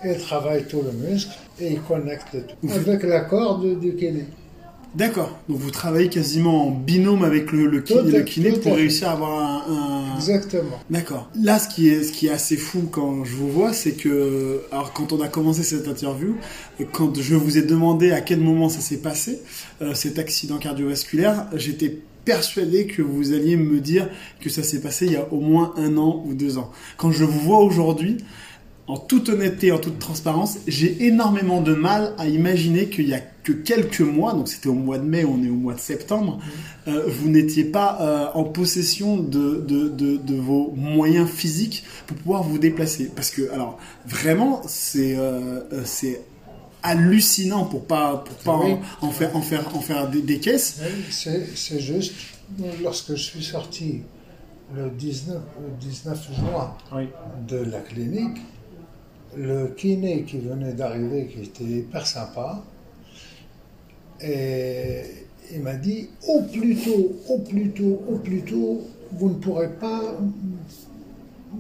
[0.03, 2.69] et il travaille tout le muscle, et il connecte tout.
[2.71, 4.25] Avec l'accord du, du kiné.
[4.95, 5.39] D'accord.
[5.49, 9.13] Donc vous travaillez quasiment en binôme avec le, le kiné, le kiné pour réussir à
[9.13, 9.73] avoir un...
[10.13, 10.79] un- Exactement.
[10.89, 11.29] D'accord.
[11.36, 14.62] Là, ce qui est, ce qui est assez fou quand je vous vois, c'est que,
[14.71, 16.36] alors quand on a commencé cette interview,
[16.91, 19.41] quand je vous ai demandé à quel moment ça s'est passé,
[19.82, 24.08] euh, cet accident cardiovasculaire, j'étais persuadé que vous alliez me dire
[24.39, 26.71] que ça s'est passé il y a au moins un an ou deux ans.
[26.97, 28.17] Quand je vous vois aujourd'hui,
[28.88, 33.21] en toute honnêteté, en toute transparence, j'ai énormément de mal à imaginer qu'il y a
[33.43, 36.39] que quelques mois, donc c'était au mois de mai, on est au mois de septembre,
[36.88, 42.15] euh, vous n'étiez pas euh, en possession de, de, de, de vos moyens physiques pour
[42.17, 43.12] pouvoir vous déplacer.
[43.15, 46.21] Parce que, alors, vraiment, c'est euh, c'est
[46.84, 48.75] hallucinant pour pas pour pas Oui.
[49.01, 50.79] en, en faire en faire en faire des, des caisses.
[50.82, 52.13] Oui, c'est c'est juste.
[52.84, 54.01] Lorsque je suis sorti
[54.75, 57.08] le 19, le 19 juin Oui.
[57.47, 58.38] de la clinique,
[59.36, 62.63] le kiné qui venait d'arriver, qui était hyper sympa,
[64.21, 65.02] et
[65.52, 69.69] il m'a dit au plus tôt, au plus tôt, au plus tôt, vous ne pourrez
[69.69, 70.02] pas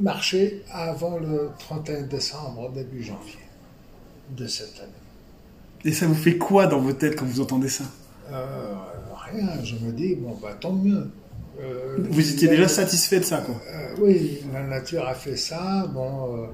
[0.01, 3.39] marcher avant le 31 décembre, début janvier
[4.35, 4.91] de cette année.
[5.85, 7.83] Et ça vous fait quoi dans vos têtes quand vous entendez ça?
[8.31, 8.73] Euh,
[9.31, 11.09] rien, je me dis, bon, bah tant mieux.
[11.61, 15.85] Euh, Vous étiez déjà satisfait de ça, quoi Euh, oui, la nature a fait ça,
[15.93, 16.47] bon,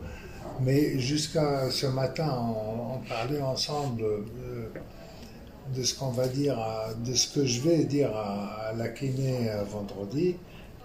[0.61, 4.03] mais jusqu'à ce matin, on, on parlait ensemble
[5.75, 8.87] de, ce qu'on va dire, à- de ce que je vais dire à, à la
[8.89, 10.35] kiné euh, vendredi.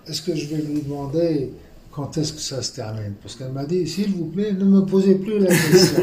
[0.08, 1.50] Est-ce que je vais lui demander
[1.90, 3.14] quand est-ce que ça se termine?
[3.22, 6.02] Parce qu'elle m'a dit, s'il vous plaît, ne me posez plus la question.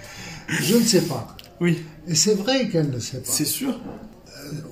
[0.48, 1.36] je ne sais pas.
[1.60, 3.30] Oui, Et c'est vrai qu'elle ne sait pas.
[3.30, 3.78] c'est sûr.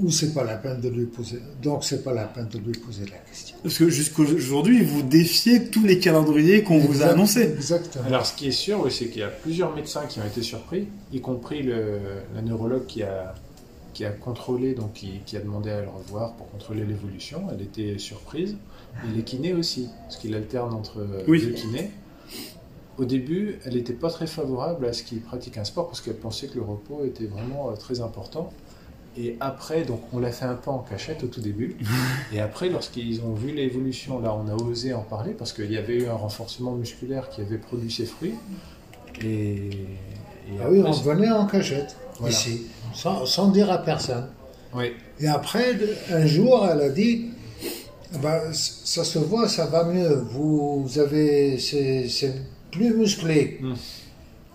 [0.00, 1.40] Ou c'est pas la peine de lui poser.
[1.62, 3.56] Donc c'est pas la peine de lui poser la question.
[3.62, 7.52] Parce que jusqu'aujourd'hui, vous défiez tous les calendriers qu'on vous a annoncés.
[7.56, 8.04] Exactement.
[8.06, 10.42] Alors, ce qui est sûr, oui, c'est qu'il y a plusieurs médecins qui ont été
[10.42, 11.98] surpris, y compris le,
[12.34, 13.34] la neurologue qui a,
[13.94, 17.46] qui a contrôlé, donc qui, qui a demandé à le revoir pour contrôler l'évolution.
[17.52, 18.56] Elle était surprise.
[19.04, 21.40] Et les kinés aussi, parce qu'il alterne entre euh, Oui.
[21.40, 21.90] deux kinés.
[22.98, 26.16] Au début, elle n'était pas très favorable à ce qu'il pratique un sport parce qu'elle
[26.16, 28.52] pensait que le repos était vraiment euh, très important.
[29.16, 31.76] Et après, donc on l'a fait un peu en cachette au tout début.
[32.32, 35.76] Et après, lorsqu'ils ont vu l'évolution, là, on a osé en parler parce qu'il y
[35.76, 38.34] avait eu un renforcement musculaire qui avait produit ses fruits.
[39.24, 39.70] Et,
[40.48, 42.34] et Ah oui, après, on venait en cachette, Voilà.
[42.34, 42.62] ici,
[42.94, 44.26] sans, sans dire à personne.
[44.74, 44.92] oui.
[45.20, 45.76] Et après,
[46.12, 47.26] un jour, elle a dit,
[48.24, 52.32] Ah c- ça se voit, ça va mieux, vous avez, c'est
[52.70, 53.74] plus musclé, Mm.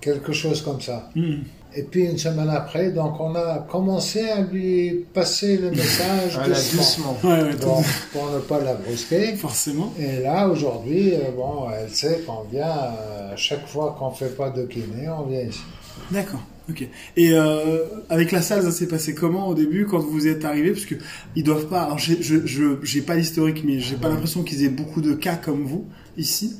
[0.01, 1.09] quelque chose comme ça.
[1.15, 1.41] Hmm.
[1.75, 6.49] Et puis une semaine après, donc on a commencé à lui passer le message Voilà,
[6.55, 7.17] doucement, doucement.
[7.23, 9.35] Ouais, ouais, pour ne pas la brusquer.
[9.35, 9.91] forcément.
[9.99, 14.35] Et là, aujourd'hui, euh, bon, elle sait qu'on vient, euh, à chaque fois qu'on fait
[14.37, 15.61] pas de kiné, on vient ici.
[16.11, 16.41] D'accord.
[16.69, 16.87] Ok.
[17.17, 17.79] Et euh,
[18.09, 20.95] avec la salle, ça s'est passé comment au début quand vous êtes arrivé Parce que
[21.35, 21.81] ils doivent pas.
[21.83, 25.13] Alors j'ai- je je j'ai pas l'historique, mais j'ai pas l'impression qu'ils aient beaucoup de
[25.13, 25.85] cas comme vous
[26.17, 26.55] ici.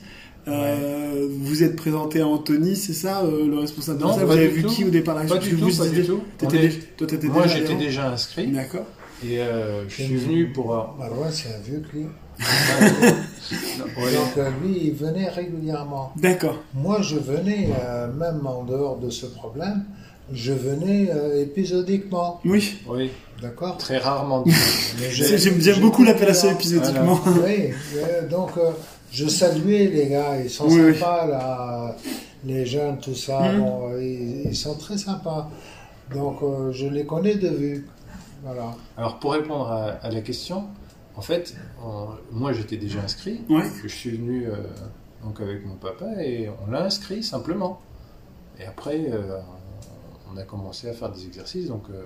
[0.47, 4.27] Euh, Vous êtes présenté à Anthony, c'est ça, euh, le responsable de Non, la salle
[4.27, 4.69] pas Vous avez vu tout.
[4.69, 5.15] qui au départ?
[5.25, 6.19] Pas du tout, vous pas du tout.
[6.37, 8.47] t'étais On est- déjà- Toi, t'étais Moi, déjà j'étais déjà inscrit.
[8.47, 8.85] D'accord.
[9.25, 10.75] Et euh, je suis venu pour.
[10.75, 12.07] euh, Marouane, c'est un vieux client.
[12.07, 12.11] ouais.
[13.97, 16.11] Donc euh, lui, il venait régulièrement.
[16.15, 16.57] D'accord.
[16.73, 19.83] Moi, je venais, euh, même en dehors de ce problème,
[20.31, 22.39] je venais euh, épisodiquement.
[22.45, 22.75] Oui.
[22.87, 24.43] Oui, D'accord très rarement.
[25.11, 27.19] J'aime j'aime j'ai beaucoup l'appellation épisodiquement.
[27.43, 28.71] Oui, euh, donc euh,
[29.11, 30.93] je saluais les gars, ils sont Oui, oui.
[30.93, 31.95] sympas là,
[32.45, 33.59] les jeunes, tout ça, Mhm.
[33.59, 35.49] bon, ils, ils sont très sympas.
[36.13, 37.87] Donc euh, je les connais de vue.
[38.45, 38.75] Voilà.
[38.97, 40.65] Alors, pour répondre à, à la question,
[41.15, 43.41] en fait, on- moi j'étais déjà inscrit.
[43.49, 43.63] Ouais.
[43.83, 44.55] Je suis venu euh,
[45.23, 47.79] donc avec mon papa et on l'a inscrit simplement.
[48.59, 49.39] Et après, euh,
[50.33, 51.67] on a commencé à faire des exercices.
[51.67, 52.03] Donc, euh,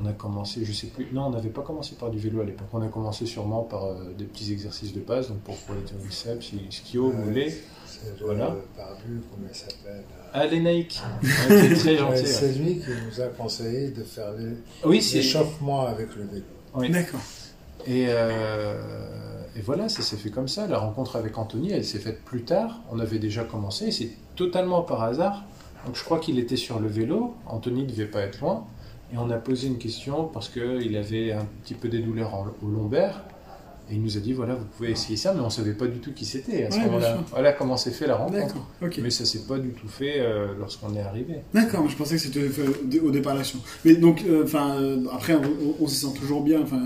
[0.00, 2.44] on a commencé, je sais plus, non, on n'avait pas commencé par du vélo à
[2.44, 2.68] l'époque.
[2.72, 5.82] On a commencé sûrement par euh, des petits exercices de base, donc pour, pour les
[5.82, 7.12] triceps, skio.
[7.86, 8.50] C'est Voilà.
[8.50, 12.26] le barbu, comment il s'appelle Ah, les Nike, très Ouais, gentil.
[12.26, 14.54] C'est lui qui nous a conseillé de faire les-
[14.88, 16.44] Oui, c'est l'échauffement avec le vélo.
[16.74, 16.90] oui.
[16.90, 17.20] D'accord.
[17.86, 18.74] Et, euh,
[19.56, 20.66] et voilà, ça s'est fait comme ça.
[20.66, 22.80] La rencontre avec Anthony, elle s'est faite plus tard.
[22.90, 25.44] On avait déjà commencé, c'est totalement par hasard.
[25.86, 27.34] Donc je crois qu'il était sur le vélo.
[27.46, 28.66] Anthony ne devait pas être loin.
[29.12, 32.66] Et on a posé une question parce qu'il avait un petit peu des douleurs au
[32.66, 33.22] lombaire.
[33.90, 35.86] Et il nous a dit voilà, vous pouvez essayer ça, mais on ne savait pas
[35.86, 37.24] du tout qui c'était à ce Ouais, moment-là.
[37.30, 38.38] Voilà comment s'est fait la rencontre.
[38.46, 38.66] D'accord.
[38.82, 39.00] Ok.
[39.02, 41.36] Mais ça s'est pas du tout fait euh, lorsqu'on est arrivé.
[41.54, 43.60] D'accord, mais je pensais que c'était euh, au départ l'action.
[43.84, 46.60] Mais donc, euh, enfin, euh, après, on, on- se sent toujours bien.
[46.60, 46.82] Enfin,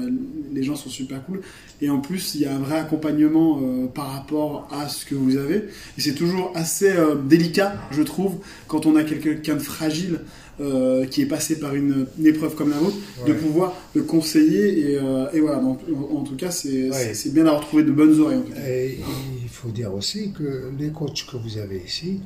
[0.53, 1.41] les gens sont super cool.
[1.81, 5.17] Et en plus, il y a un vrai accompagnement euh, par rapport à ce que
[5.17, 5.65] vous avez.
[5.99, 6.93] Et c'est toujours assez
[7.25, 8.37] délicat, je trouve,
[8.69, 10.21] quand on a quelqu'un de fragile
[10.61, 14.93] euh, qui est passé par une, une épreuve comme la vôtre, de pouvoir le conseiller.
[14.93, 15.59] Et, euh, et voilà.
[15.61, 15.81] Donc,
[16.13, 17.13] en, en tout cas, c'est Ouais.
[17.33, 18.39] bien d'avoir trouvé de bonnes oreilles.
[18.39, 18.61] En tout cas.
[18.69, 18.99] Et
[19.43, 22.21] il faut dire aussi que les coachs que vous avez ici,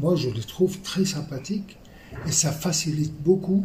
[0.00, 1.76] moi je les trouve très sympathiques
[2.26, 3.64] et ça facilite beaucoup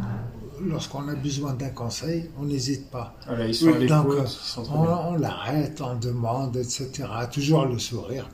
[0.66, 3.16] lorsqu'on a besoin d'un conseil, on n'hésite pas.
[3.28, 5.96] Voilà, ils sont Oui, à l'écoute, donc, euh, ils sont très On, on l'arrête, on
[5.98, 6.90] demande, etc.
[7.32, 8.30] Toujours le sourire.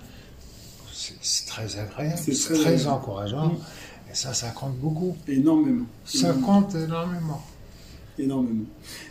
[1.22, 3.48] C'est très agréable, C'est très encourageant.
[3.50, 3.58] Mm.
[4.12, 5.16] Et ça, ça compte beaucoup.
[5.28, 5.86] Énormément.
[6.06, 7.42] Ça compte énormément.
[8.18, 8.66] Énormément.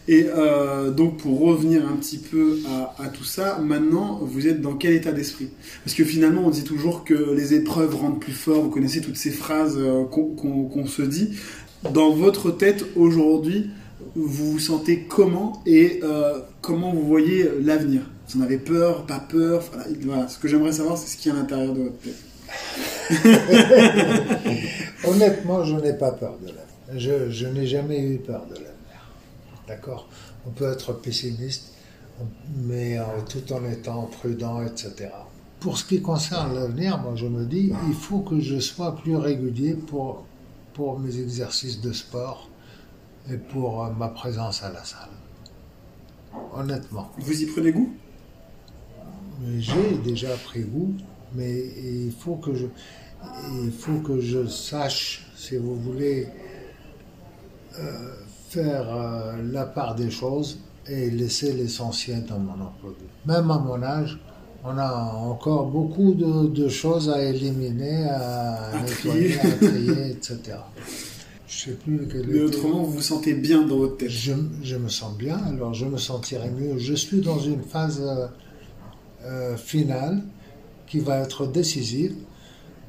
[0.07, 4.61] Et euh, donc pour revenir un petit peu à, à tout ça, maintenant vous êtes
[4.61, 5.49] dans quel état d'esprit?
[5.83, 9.17] Parce que finalement on dit toujours que les épreuves rendent plus fort, vous connaissez toutes
[9.17, 11.31] ces phrases euh, qu'on se dit.
[11.95, 13.71] Dans votre tête aujourd'hui,
[14.15, 18.03] vous vous sentez comment et euh, comment vous voyez l'avenir?
[18.29, 19.63] Vous en avez peur, pas peur?
[19.73, 20.29] Voilà, voilà.
[20.29, 22.23] Ce que j'aimerais savoir c'est ce qu'il y a à l'intérieur de votre tête.
[25.05, 26.65] Honnêtement, je n'ai pas peur de l'avenir.
[26.95, 28.75] Je, je n'ai jamais eu peur de l'avenir.
[29.67, 30.09] D'accord?
[30.47, 31.73] On peut être pessimiste,
[32.57, 35.11] mais euh, tout en étant prudent, etc.
[35.61, 39.17] Pour ce qui concerne l'avenir, moi je me dis, il faut que je sois plus
[39.17, 40.25] régulier pour,
[40.73, 42.49] pour mes exercices de sport
[43.31, 45.09] et pour euh, ma présence à la salle.
[46.55, 47.11] Honnêtement.
[47.19, 47.93] Vous y prenez goût?
[49.59, 50.95] J'ai déjà pris goût,
[51.35, 51.55] mais
[51.85, 52.67] il faut que je,
[53.65, 56.27] il faut que je sache, si vous voulez,
[57.79, 58.15] euh,
[58.49, 60.59] faire euh, la part des choses
[60.89, 62.93] et laisser l'essentiel dans mon emploi.
[63.27, 64.19] Même à mon âge,
[64.65, 69.53] on a encore beaucoup de, de choses à éliminer, à, À nettoyer, trier.
[69.53, 70.39] à trier, etc.
[71.47, 74.11] Je sais plus quel Mais autrement, vous vous sentez bien dans votre tête.
[74.11, 76.79] je, je me sens bien, alors je me sentirai mieux.
[76.79, 78.03] Je suis dans une phase
[79.25, 80.23] euh, finale
[80.89, 82.15] qui va être décisive,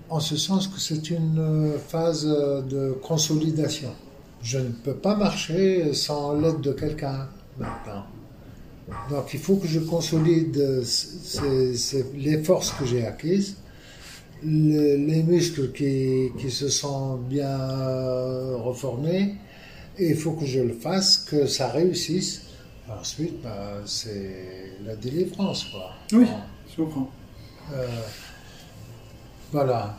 [0.10, 3.92] en ce sens que c'est une euh, phase euh, de consolidation.
[4.42, 7.28] Je ne peux pas marcher sans l'aide de quelqu'un
[7.60, 8.06] maintenant.
[9.10, 13.58] Donc il faut que je consolide euh, ces- ces- les forces que j'ai acquises,
[14.44, 17.58] le- les muscles qui, qui se sont bien
[18.58, 19.36] reformés,
[19.98, 22.44] et il faut que je le fasse, que ça réussisse.
[22.90, 25.66] Ensuite, bah, c'est la délivrance.
[25.66, 25.92] Quoi.
[26.14, 26.26] Oui,
[26.72, 27.10] je comprends.
[27.74, 27.86] Euh,
[29.52, 29.98] voilà,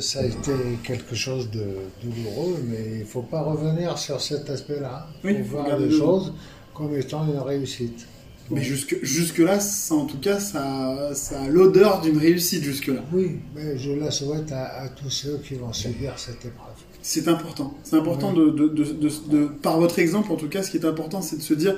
[0.00, 0.52] ça a été
[0.84, 1.64] quelque chose de
[2.02, 5.08] douloureux, mais il ne faut pas revenir sur cet aspect-là.
[5.24, 6.32] Il Oui, faut voir les le- choses
[6.72, 8.06] comme étant une réussite.
[8.48, 13.02] Mais jusque, jusque-là, ça, en tout cas, ça, ça a l'odeur d'une réussite jusque-là.
[13.12, 16.74] Oui, mais je la souhaite à, à tous ceux qui vont subir cette épreuve.
[17.02, 17.74] C'est important.
[17.82, 18.92] C'est important de, de, de-
[19.30, 21.76] de- par votre exemple, en tout cas, ce qui est important, c'est de se dire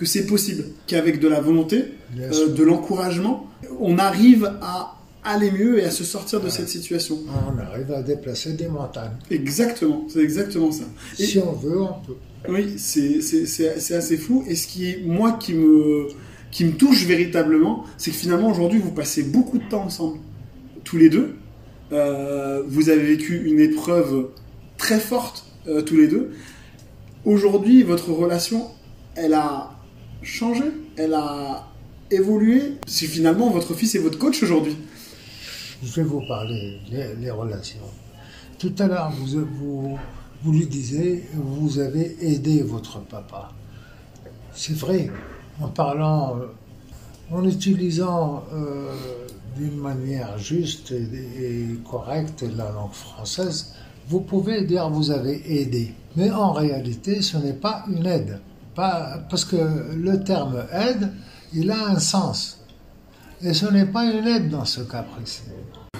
[0.00, 1.84] que c'est possible, qu'avec de la volonté,
[2.18, 3.46] euh, de l'encouragement,
[3.78, 7.18] on arrive à aller mieux et à se sortir de cette situation.
[7.28, 9.12] On arrive à déplacer des montagnes.
[9.30, 10.84] Exactement, c'est exactement ça.
[11.18, 12.16] Et- Si on veut, on peut.
[12.48, 14.42] Oui, c'est assez fou.
[14.48, 16.06] Et ce qui est, moi, qui me,
[16.50, 20.18] qui me touche véritablement, c'est que finalement, aujourd'hui, vous passez beaucoup de temps ensemble,
[20.82, 21.34] tous les deux.
[21.92, 24.28] Euh, vous avez vécu une épreuve
[24.78, 26.30] très forte, euh, tous les deux.
[27.26, 28.68] Aujourd'hui, votre relation,
[29.16, 29.69] elle a
[30.22, 30.64] changé,
[30.96, 31.66] elle a
[32.10, 32.76] évolué.
[32.86, 34.76] Si finalement, votre fils est votre coach aujourd'hui.
[35.82, 37.78] Je vais vous parler les relations.
[38.58, 39.98] Tout à l'heure, vous, vous,
[40.42, 43.52] vous lui disiez, vous avez aidé votre papa.
[44.52, 45.10] C'est vrai,
[45.62, 48.94] en parlant, euh, en utilisant euh,
[49.56, 53.74] d'une manière juste et, et correcte la langue française,
[54.08, 55.94] vous pouvez dire vous avez aidé.
[56.16, 58.40] Mais en réalité, ce n'est pas une aide.
[58.74, 59.56] Pas, parce que
[59.96, 61.10] le terme aide,
[61.52, 62.64] il a un sens.
[63.42, 65.42] Et ce n'est pas une aide dans ce cas précis.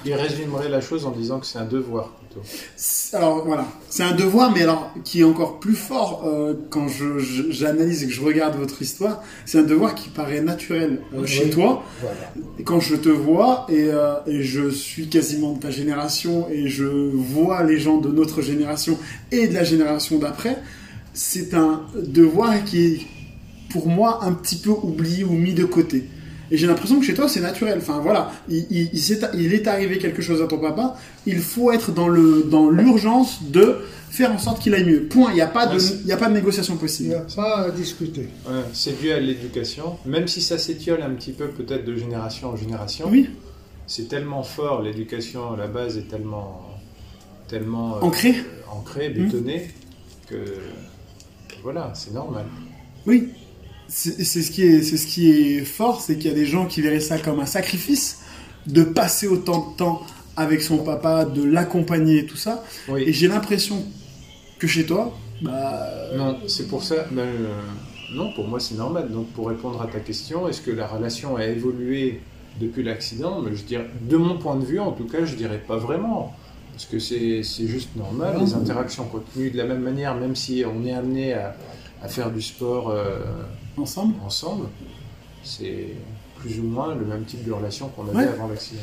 [0.05, 2.41] Il résumerait la chose en disant que c'est un devoir plutôt.
[2.77, 6.89] C'est- Alors voilà, c'est un devoir, mais alors qui est encore plus fort euh, quand
[6.89, 9.23] je- je- j'analyse et que je regarde votre histoire.
[9.45, 11.83] C'est un devoir qui paraît naturel euh, chez toi.
[12.01, 12.17] Voilà.
[12.59, 16.69] Et quand je te vois et, euh, et je suis quasiment de ta génération et
[16.69, 18.97] je vois les gens de notre génération
[19.33, 20.57] et de la génération d'après,
[21.13, 23.01] c'est un devoir qui est
[23.71, 26.05] pour moi un petit peu oublié ou mis de côté.
[26.53, 27.79] Et j'ai l'impression que chez toi c'est naturel.
[27.79, 30.97] Enfin voilà, il, il, il s'est- il est arrivé quelque chose à ton papa.
[31.27, 33.77] Il faut être dans le dans l'urgence de
[34.11, 35.05] faire en sorte qu'il aille mieux.
[35.05, 35.31] Point.
[35.31, 37.15] Il n'y a pas de il y a pas de négociation Il n'y possible.
[37.15, 38.29] a pas à discuter.
[38.49, 42.49] Ouais, c'est dû à l'éducation, même si ça s'étiole un petit peu peut-être de génération
[42.49, 43.07] en génération.
[43.09, 43.31] Oui,
[43.87, 46.63] C'est tellement fort, l'éducation, la base est tellement,
[47.47, 48.35] tellement euh, Ancrée.
[48.39, 49.71] euh, ancrée, bétonnée,
[50.29, 50.35] que
[51.63, 52.47] voilà, c'est normal.
[53.07, 53.29] Oui,
[53.89, 56.47] c'est c'est ce qui est, c'est ce qui est fort, c'est qu'il y a des
[56.47, 58.21] gens qui verraient ça comme un sacrifice
[58.67, 60.03] de passer autant de temps
[60.37, 62.63] avec son papa, de l'accompagner et tout ça.
[62.97, 63.85] Et j'ai l'impression
[64.59, 65.87] que chez toi, bah,
[66.17, 67.07] Non, c'est pour ça.
[67.17, 67.63] euh,
[68.15, 69.11] non, pour moi c'est normal.
[69.11, 72.21] Donc pour répondre à ta question, est-ce que la relation a évolué
[72.61, 73.43] depuis l'accident?
[73.43, 76.35] Ben, Je dirais, de mon point de vue, en tout cas, je dirais pas vraiment.
[76.81, 80.65] Parce que c'est c'est juste normal, les interactions continuent de la même manière, même si
[80.65, 81.55] on est amené à,
[82.03, 83.19] à faire du sport euh,
[83.77, 84.15] ensemble.
[84.25, 84.67] ensemble,
[85.45, 85.89] c'est
[86.37, 88.29] plus ou moins le même type de relation qu'on avait Ouais.
[88.29, 88.81] avant l'accident.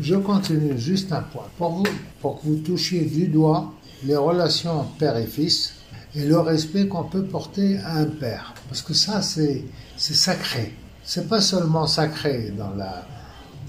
[0.00, 1.48] Je continue juste un point.
[1.58, 1.86] Pour, vous,
[2.20, 3.72] pour que vous touchiez du doigt
[4.04, 5.74] les relations père et fils
[6.14, 8.54] et le respect qu'on peut porter à un père.
[8.68, 9.64] Parce que ça, c'est
[9.96, 10.72] c'est sacré.
[11.02, 13.04] C'est pas seulement sacré dans la,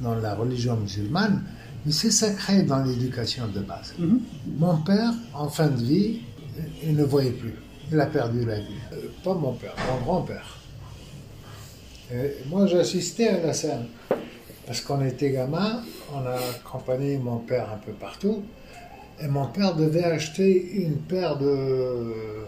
[0.04, 1.44] dans la religion musulmane,
[1.86, 3.94] mais c'est sacré dans l'éducation de base.
[3.98, 4.20] Mhm.
[4.58, 6.20] Mon père, en fin de vie,
[6.84, 7.56] il ne voyait plus.
[7.92, 8.66] Il a perdu la vie.
[8.94, 10.58] Euh, pas mon père, mon grand-père.
[12.14, 13.86] Et moi, j'assistais à la scène.
[14.66, 15.82] Parce qu'on était gamin,
[16.14, 18.44] on a accompagné mon père un peu partout.
[19.22, 21.46] Et mon père devait acheter une paire de.
[21.46, 22.46] euh,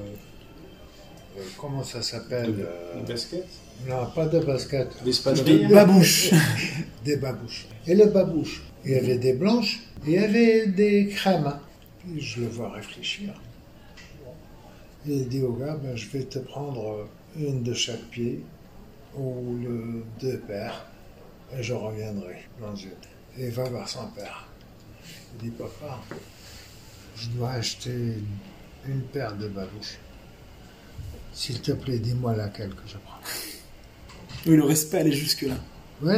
[1.57, 3.45] Comment ça s'appelle euh, Une basket
[3.87, 4.87] Non, pas de basket.
[5.43, 6.31] Des babouches.
[7.03, 7.67] Des babouches.
[7.85, 11.59] Et les babouches, il y avait des blanches et il y avait des crèmes.
[11.99, 13.33] Puis je le vois réfléchir.
[15.07, 18.43] Et il dit au gars, ben, je vais te prendre une de chaque pied
[19.15, 20.85] ou le deux paires
[21.55, 22.89] et je reviendrai dans une.
[23.37, 24.47] Et il va voir son père.
[25.33, 25.99] Il dit, papa,
[27.15, 29.99] je dois acheter une, une paire de babouches.
[31.33, 33.19] S'il te plaît, dis-moi laquelle que je prends.
[34.45, 35.55] Oui, le respect allait jusque-là.
[36.01, 36.15] Oui,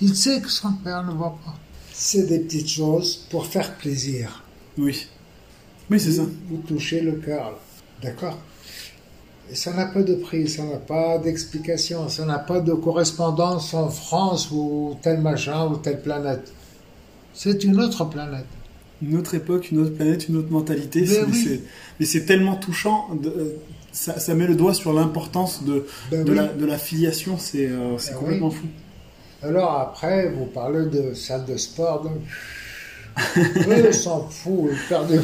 [0.00, 1.58] il sait que son père ne va pas.
[2.00, 4.44] C'est des petites choses pour faire plaisir.
[4.78, 5.06] Oui.
[5.90, 6.22] Oui, c'est ça.
[6.48, 7.58] Vous touchez le cœur,
[8.00, 8.38] d'accord
[9.50, 13.74] Et ça n'a pas de prix, ça n'a pas d'explication, ça n'a pas de correspondance
[13.74, 16.52] en France ou tel machin ou telle planète.
[17.34, 18.46] C'est une autre planète.
[19.02, 21.00] Une autre époque, une autre planète, une autre mentalité.
[21.00, 21.42] Mais c'est- oui.
[21.44, 21.62] c'est-
[21.98, 23.08] Mais c'est tellement touchant.
[23.20, 23.56] de- euh,
[23.90, 26.36] ça, ça met le doigt sur l'importance de, Ben de, oui.
[26.36, 27.38] la, de la filiation.
[27.38, 28.66] C'est euh, Ben complètement fou.
[29.42, 32.12] Alors après, vous parlez de salle de sport, donc...
[33.68, 35.20] Eux s'en foutent, ils perdent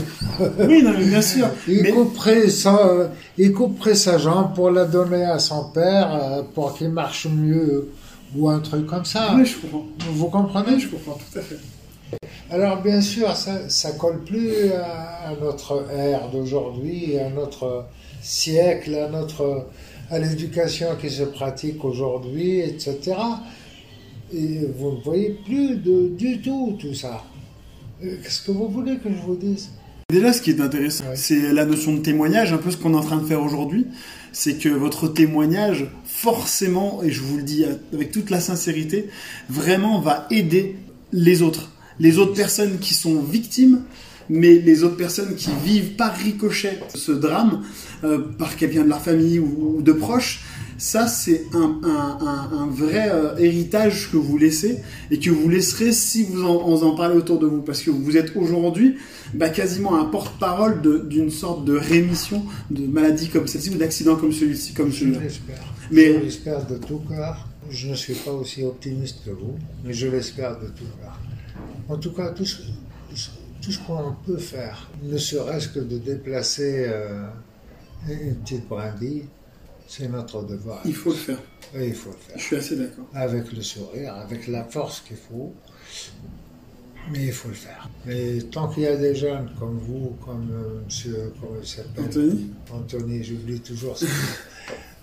[0.69, 1.47] Oui, non, mais bien sûr.
[1.69, 2.91] Il Mais- couperait, sa,
[3.39, 7.91] il couperait sa jambe pour la donner à son père euh, pour qu'il marche mieux
[8.35, 9.35] ou un truc comme ça.
[9.37, 9.87] Oui, je comprends.
[10.11, 11.59] Vous comprenez Oui, je comprends tout à fait.
[12.51, 17.85] Alors bien sûr, ça, ça colle plus à, à notre ère d'aujourd'hui, à notre
[18.23, 19.67] siècle, à notre
[20.11, 23.13] à l'éducation qui se pratique aujourd'hui, etc.
[24.35, 27.25] Et vous ne voyez plus de, du tout tout ça.
[28.03, 29.71] Euh, Qu'est-ce que vous voulez que je vous dise?
[30.11, 31.17] Déjà, ce qui est intéressant, Ouais.
[31.17, 33.87] c'est la notion de témoignage, un peu ce qu'on est en train de faire aujourd'hui.
[34.33, 39.09] C'est que votre témoignage, forcément, et je vous le dis avec toute la sincérité,
[39.49, 40.77] vraiment va aider
[41.13, 41.71] les autres.
[42.01, 43.83] Les autres personnes qui sont victimes,
[44.29, 47.63] mais les autres personnes qui vivent par ricochet ce drame,
[48.03, 50.43] euh, par quelqu'un de leur famille ou, ou de proches,
[50.79, 55.49] ça c'est un, un- un- un vrai euh, héritage que vous laissez et que vous
[55.49, 57.63] laisserez si vous en, parlez autour de vous.
[57.63, 58.97] Parce que vous êtes aujourd'hui
[59.35, 64.33] bah, quasiment un porte-parole d'une sorte de rémission de maladies comme celle-ci ou d'accidents comme
[64.33, 65.75] celui-ci, comme Je l'espère.
[65.91, 67.49] Mais- Je l'espère de tout cœur.
[67.71, 69.55] Je ne suis pas aussi optimiste que vous,
[69.85, 71.19] mais je l'espère de tout cœur.
[71.89, 72.57] En tout cas, tout ce,
[73.63, 77.27] tout ce qu'on peut faire, ne serait-ce que de déplacer euh,
[78.09, 79.25] une petite brindille,
[79.87, 80.81] c'est notre devoir.
[80.85, 81.39] Il faut le faire.
[81.75, 82.41] Et il faut le Je faire.
[82.41, 83.05] suis assez d'accord.
[83.15, 85.53] Avec le sourire, avec la force qu'il faut.
[87.13, 87.89] Mais il faut le faire.
[88.07, 92.51] Mais tant qu'il y a des jeunes comme vous, comme euh, monsieur, comment il Anthony
[92.73, 94.07] Anthony, j'oublie toujours ça.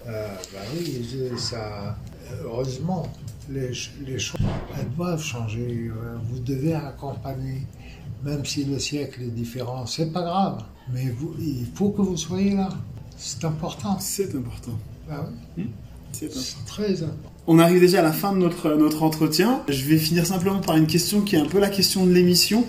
[0.08, 1.96] Euh, bah oui, je- ça,
[2.44, 3.08] heureusement,
[3.52, 4.40] les choses,
[4.76, 5.92] elles doivent changer.
[5.96, 7.68] Euh, Vous devez accompagner,
[8.24, 10.64] même si le siècle est différent, c'est pas grave.
[10.92, 12.70] Mais vous, il faut que vous soyez là.
[13.24, 13.98] C'est important.
[14.00, 14.78] C'est important.
[15.08, 15.68] Bah oui,
[16.12, 16.42] C'est important.
[16.42, 17.32] c'est très important.
[17.46, 19.62] On arrive déjà à la fin de notre, notre entretien.
[19.70, 22.66] Je vais finir simplement par une question qui est un peu la question de l'émission.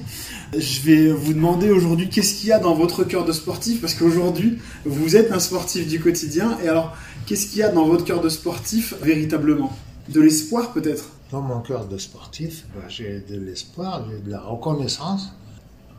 [0.57, 3.81] Je vais vous demander aujourd'hui qu'est-ce qu'il y a dans votre cœur de sportif?
[3.81, 6.95] Parce qu'aujourd'hui vous êtes un sportif du quotidien et alors
[7.27, 9.73] qu'est-ce qu'il y a dans votre cœur de sportif véritablement?
[10.11, 11.11] De l'espoir peut-être?
[11.31, 15.33] Dans mon cœur de sportif, bah, j'ai de l'espoir, j'ai de la reconnaissance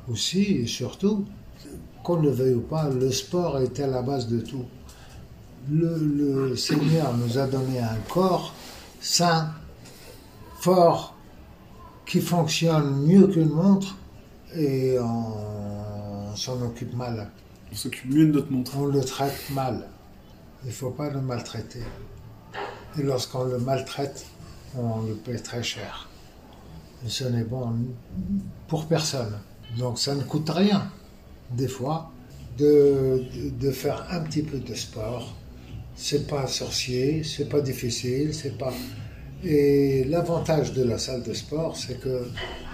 [0.08, 1.26] aussi et surtout,
[2.04, 4.66] qu'on ne veuille ou pas, le sport est à la base de tout.
[5.72, 8.54] Le, le Seigneur nous a donné un corps
[9.00, 9.52] sain,
[10.60, 11.16] fort,
[12.06, 13.96] qui fonctionne mieux qu'une montre
[14.56, 17.30] et on s'en occupe mal.
[17.72, 18.78] On s'occupe mieux de notre montre.
[18.78, 19.88] On le traite mal.
[20.64, 21.84] Il ne faut pas le maltraiter.
[23.00, 24.26] Et lorsqu'on le maltraite,
[24.78, 26.08] on le paie très cher.
[27.06, 27.74] Et ce n'est bon
[28.68, 29.40] pour personne.
[29.78, 30.92] Donc ça ne coûte rien,
[31.56, 32.12] des fois,
[32.58, 33.24] de,
[33.60, 35.36] de- faire un petit peu de sport.
[35.96, 38.74] C'est pas sorcier, c'est pas difficile, c'est pas.
[39.44, 42.28] Et l'avantage de la salle de sport, c'est que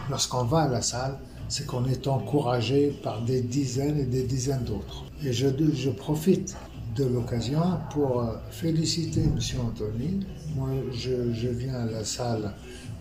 [0.09, 1.17] lorsqu'on va à la salle,
[1.47, 5.05] c'est qu'on est encouragé par des dizaines et des dizaines d'autres.
[5.23, 6.55] Et je, je profite
[6.95, 7.61] de l'occasion
[7.91, 9.37] pour euh, féliciter M.
[9.65, 10.19] Anthony.
[10.55, 12.53] Moi, je, je viens à la salle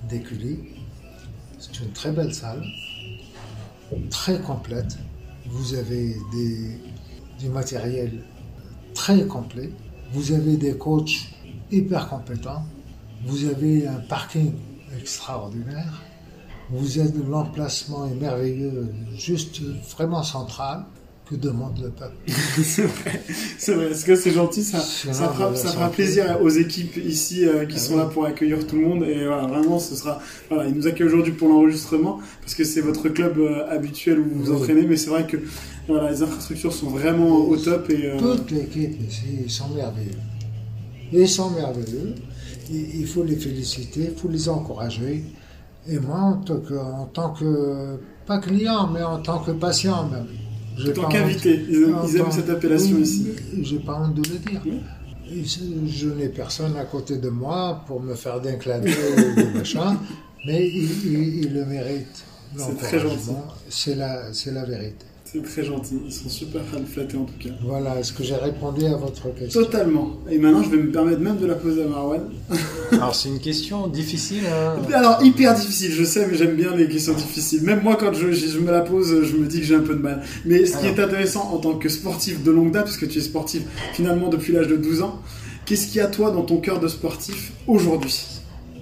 [0.08, 0.58] d'Écully.
[1.58, 2.62] C'est une très belle salle,
[4.10, 4.96] très complète.
[5.51, 6.16] Vous avez
[7.38, 8.24] du matériel
[8.94, 9.70] très complet.
[10.12, 11.30] Vous avez des coachs
[11.70, 12.64] hyper compétents.
[13.26, 14.53] Vous avez un parking
[14.99, 16.03] extraordinaire.
[16.70, 20.84] Vous êtes l'emplacement merveilleux, juste vraiment central.
[21.28, 22.16] Que demande le peuple.
[22.62, 23.22] c'est vrai,
[23.58, 23.90] c'est vrai.
[23.90, 24.62] Est-ce que c'est gentil?
[24.64, 27.98] Ça, ça fera, ça plaisir aux équipes ici euh, qui Ah sont oui.
[27.98, 29.04] là pour accueillir tout le monde.
[29.04, 30.20] Et voilà, vraiment, ce sera.
[30.48, 34.24] Voilà, ils nous accueillent aujourd'hui pour l'enregistrement parce que c'est votre club euh, habituel où
[34.24, 34.56] vous vous Oui.
[34.62, 34.86] entraînez.
[34.86, 35.36] Mais c'est vrai que
[35.86, 38.06] voilà, les infrastructures sont vraiment au top et.
[38.06, 40.18] euh, Toute l'équipe ici, ils sont merveilleux.
[41.12, 42.14] Ils sont merveilleux.
[42.70, 45.24] Il, il faut les féliciter, il faut les encourager.
[45.90, 50.06] Et moi, en tant que, en tant que pas client, mais en tant que patient
[50.08, 50.26] même.
[50.86, 53.26] En tant qu'invité, ils aiment- ils cette appellation oui, ici.
[53.62, 54.60] J'ai pas honte de le dire.
[54.64, 54.80] Oui.
[55.86, 58.92] Je n'ai personne à côté de moi pour me faire d'un clin d'œil
[59.54, 59.98] ou machin,
[60.46, 62.24] mais il, il- il le mérite.
[62.56, 62.98] C'est très
[63.68, 65.04] C'est la, c'est la vérité.
[65.30, 65.96] C'est très gentil.
[66.06, 67.50] Ils sont super flattés en tout cas.
[67.62, 70.16] Voilà, est-ce que j'ai répondu à votre question Totalement.
[70.30, 72.22] Et maintenant, je vais me permettre même de la poser à Marwan.
[72.92, 74.44] Alors c'est une question difficile.
[74.46, 74.76] hein.
[74.94, 77.62] Alors, hyper difficile, je sais, mais j'aime bien les questions difficiles.
[77.62, 79.94] Même moi, quand je, je me la pose, je me dis que j'ai un peu
[79.94, 80.22] de mal.
[80.46, 80.98] Mais ce qui Alors.
[80.98, 83.62] est intéressant en tant que sportif de longue date, puisque tu es sportif
[83.92, 85.20] finalement depuis l'âge de 12 ans,
[85.66, 88.24] qu'est-ce qu'il y a toi dans ton cœur de sportif aujourd'hui?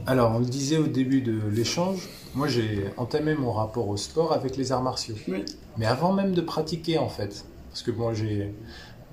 [0.06, 1.98] Alors on le disait au début de l'échange,
[2.36, 5.16] moi j'ai entamé mon rapport au sport avec les arts martiaux.
[5.26, 5.44] Oui.
[5.78, 8.52] Mais avant même de pratiquer en fait, parce que moi j'ai,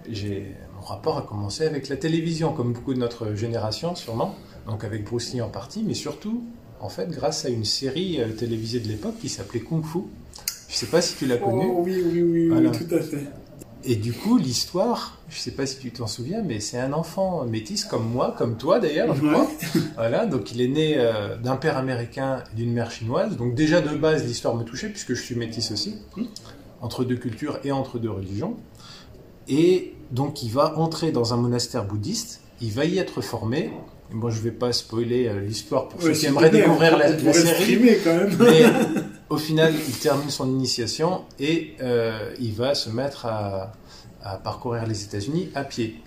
[0.09, 4.35] j'ai mon rapport a commencé avec la télévision, comme beaucoup de notre génération sûrement,
[4.67, 6.43] donc avec Bruce Lee en partie, mais surtout
[6.81, 9.99] en fait grâce à une série euh, télévisée de l'époque qui s'appelait Kung Fu.
[10.67, 11.67] Je sais pas si tu l'as connue.
[11.69, 12.71] Oh oui, oui, oui, oui, Voilà.
[12.71, 13.27] tout à fait.
[13.85, 17.43] Et du coup, l'histoire, je sais pas si tu t'en souviens, mais c'est un enfant
[17.43, 19.31] métis comme moi, comme toi d'ailleurs, je Ouais.
[19.33, 19.47] crois.
[19.95, 23.35] Voilà, donc il est né euh, d'un père américain et d'une mère chinoise.
[23.35, 26.27] Donc déjà de base, l'histoire me touchait puisque je suis métis aussi, Mhm.
[26.81, 28.55] entre deux cultures et entre deux religions.
[29.49, 33.71] Et donc il va entrer dans un monastère bouddhiste, il va y être formé.
[34.11, 37.33] Moi, je vais pas spoiler euh, l'histoire pour Ouais, ceux qui aimeraient découvrir la, la
[37.33, 37.79] série.
[38.03, 38.37] quand même.
[38.39, 38.63] Mais
[39.33, 43.73] au final, il termine son initiation et euh, il va se mettre à,
[44.23, 46.01] à parcourir les États-Unis à pied.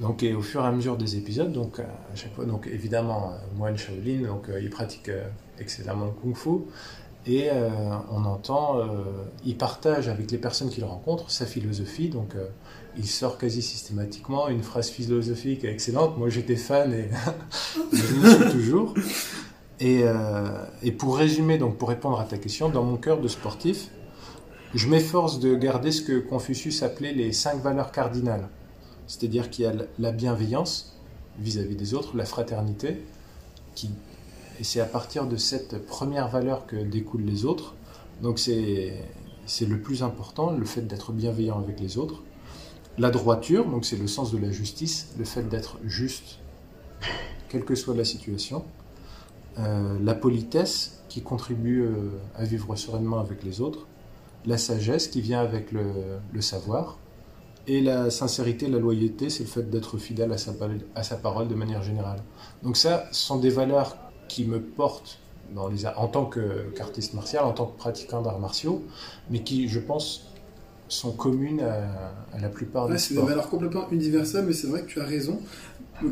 [0.00, 2.66] Donc, et au fur et à mesure des épisodes, donc euh, à chaque fois, donc
[2.66, 5.10] évidemment, euh, moine Shaolin, donc il pratique
[5.58, 6.64] excellemment le kung-fu
[7.26, 7.68] et euh,
[8.10, 8.84] on entend, euh,
[9.44, 12.08] il partage avec les personnes qu'il rencontre sa philosophie.
[12.08, 12.48] Donc, euh,
[12.96, 16.18] il sort quasi systématiquement une phrase philosophique excellente.
[16.18, 17.08] Moi, j'étais fan et
[17.92, 18.94] je suis toujours.
[19.82, 23.26] Et, euh, et pour résumer, donc pour répondre à ta question, dans mon cœur de
[23.26, 23.90] sportif,
[24.74, 28.48] je m'efforce de garder ce que Confucius appelait les cinq valeurs cardinales.
[29.08, 30.96] C'est-à-dire qu'il y a la bienveillance
[31.40, 33.02] vis-à-vis des autres, la fraternité,
[33.74, 33.90] qui,
[34.60, 37.74] et c'est à partir de cette première valeur que découlent les autres.
[38.22, 39.02] Donc c'est
[39.46, 42.22] c'est le plus important, le fait d'être bienveillant avec les autres.
[42.98, 46.38] La droiture, donc c'est le sens de la justice, le fait d'être juste,
[47.48, 48.64] quelle que soit la situation.
[49.58, 53.86] Euh, la politesse, qui contribue euh, à vivre sereinement avec les autres.
[54.46, 55.84] La sagesse, qui vient avec le,
[56.32, 56.98] le savoir.
[57.66, 61.16] Et la sincérité, la loyauté, c'est le fait d'être fidèle à sa, pal- à sa
[61.16, 62.20] parole de manière générale.
[62.62, 63.96] Donc ça, ce sont des valeurs
[64.26, 65.18] qui me portent
[65.54, 66.24] dans les, arts- en tant
[66.74, 68.82] qu'artiste martial, en tant que pratiquant d'arts martiaux,
[69.30, 70.28] mais qui, je pense,
[70.88, 74.66] sont communes à, à la plupart Ouais, des c'est des valeurs complètement universelles, mais c'est
[74.66, 75.38] vrai que tu as raison.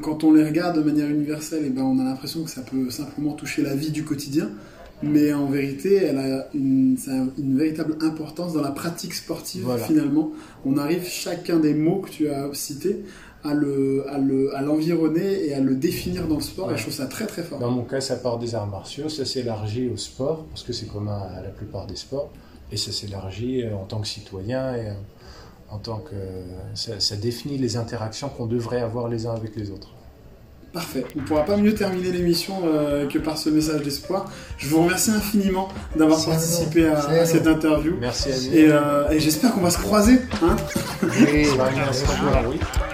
[0.03, 2.91] Quand on les regarde de manière universelle, eh ben, on a l'impression que ça peut
[2.91, 4.51] simplement toucher la vie du quotidien.
[5.03, 9.63] Mais en vérité, elle a une, ça a une véritable importance dans la pratique sportive.
[9.65, 9.83] Voilà.
[9.85, 10.31] Finalement,
[10.67, 13.03] on arrive chacun des mots que tu as cités
[13.43, 16.69] à le, à le, à l'environner et à le définir dans le sport.
[16.69, 16.75] Ouais.
[16.75, 17.59] Et je trouve ça très très fort.
[17.59, 20.87] Dans mon cas, ça part des arts martiaux, ça s'élargit au sport, parce que c'est
[20.87, 22.31] commun à la plupart des sports,
[22.71, 24.93] et ça s'élargit euh, en tant que citoyen, et euh,
[25.71, 26.15] en tant que...
[26.75, 29.91] Ça, ça définit les interactions qu'on devrait avoir les uns avec les autres.
[30.73, 31.05] Parfait.
[31.17, 34.31] On ne pourra pas mieux terminer l'émission euh, que par ce message d'espoir.
[34.57, 37.97] Je vous remercie infiniment d'avoir participé à, cette interview.
[38.01, 38.55] Merci à vous.
[38.55, 40.21] Et, euh, et j'espère qu'on va se croiser.
[40.43, 40.57] Hein
[41.03, 41.45] Oui,
[41.93, 42.90] Ça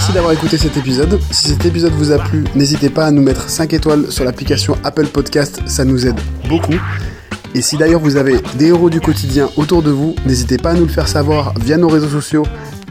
[0.00, 1.20] Merci d'avoir écouté cet épisode.
[1.30, 4.78] Si cet épisode vous a plu, n'hésitez pas à nous mettre 5 étoiles sur l'application
[4.82, 6.72] Apple Podcast, ça nous aide beaucoup.
[7.54, 10.74] Et si d'ailleurs vous avez des héros du quotidien autour de vous, n'hésitez pas à
[10.74, 12.46] nous le faire savoir via nos réseaux sociaux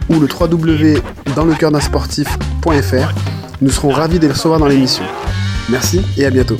[0.08, 3.14] ou le www.danslecoeurdunsportif.fr.
[3.60, 5.06] Nous serons ravis de les recevoir dans l'émission.
[5.68, 6.58] Merci et à bientôt.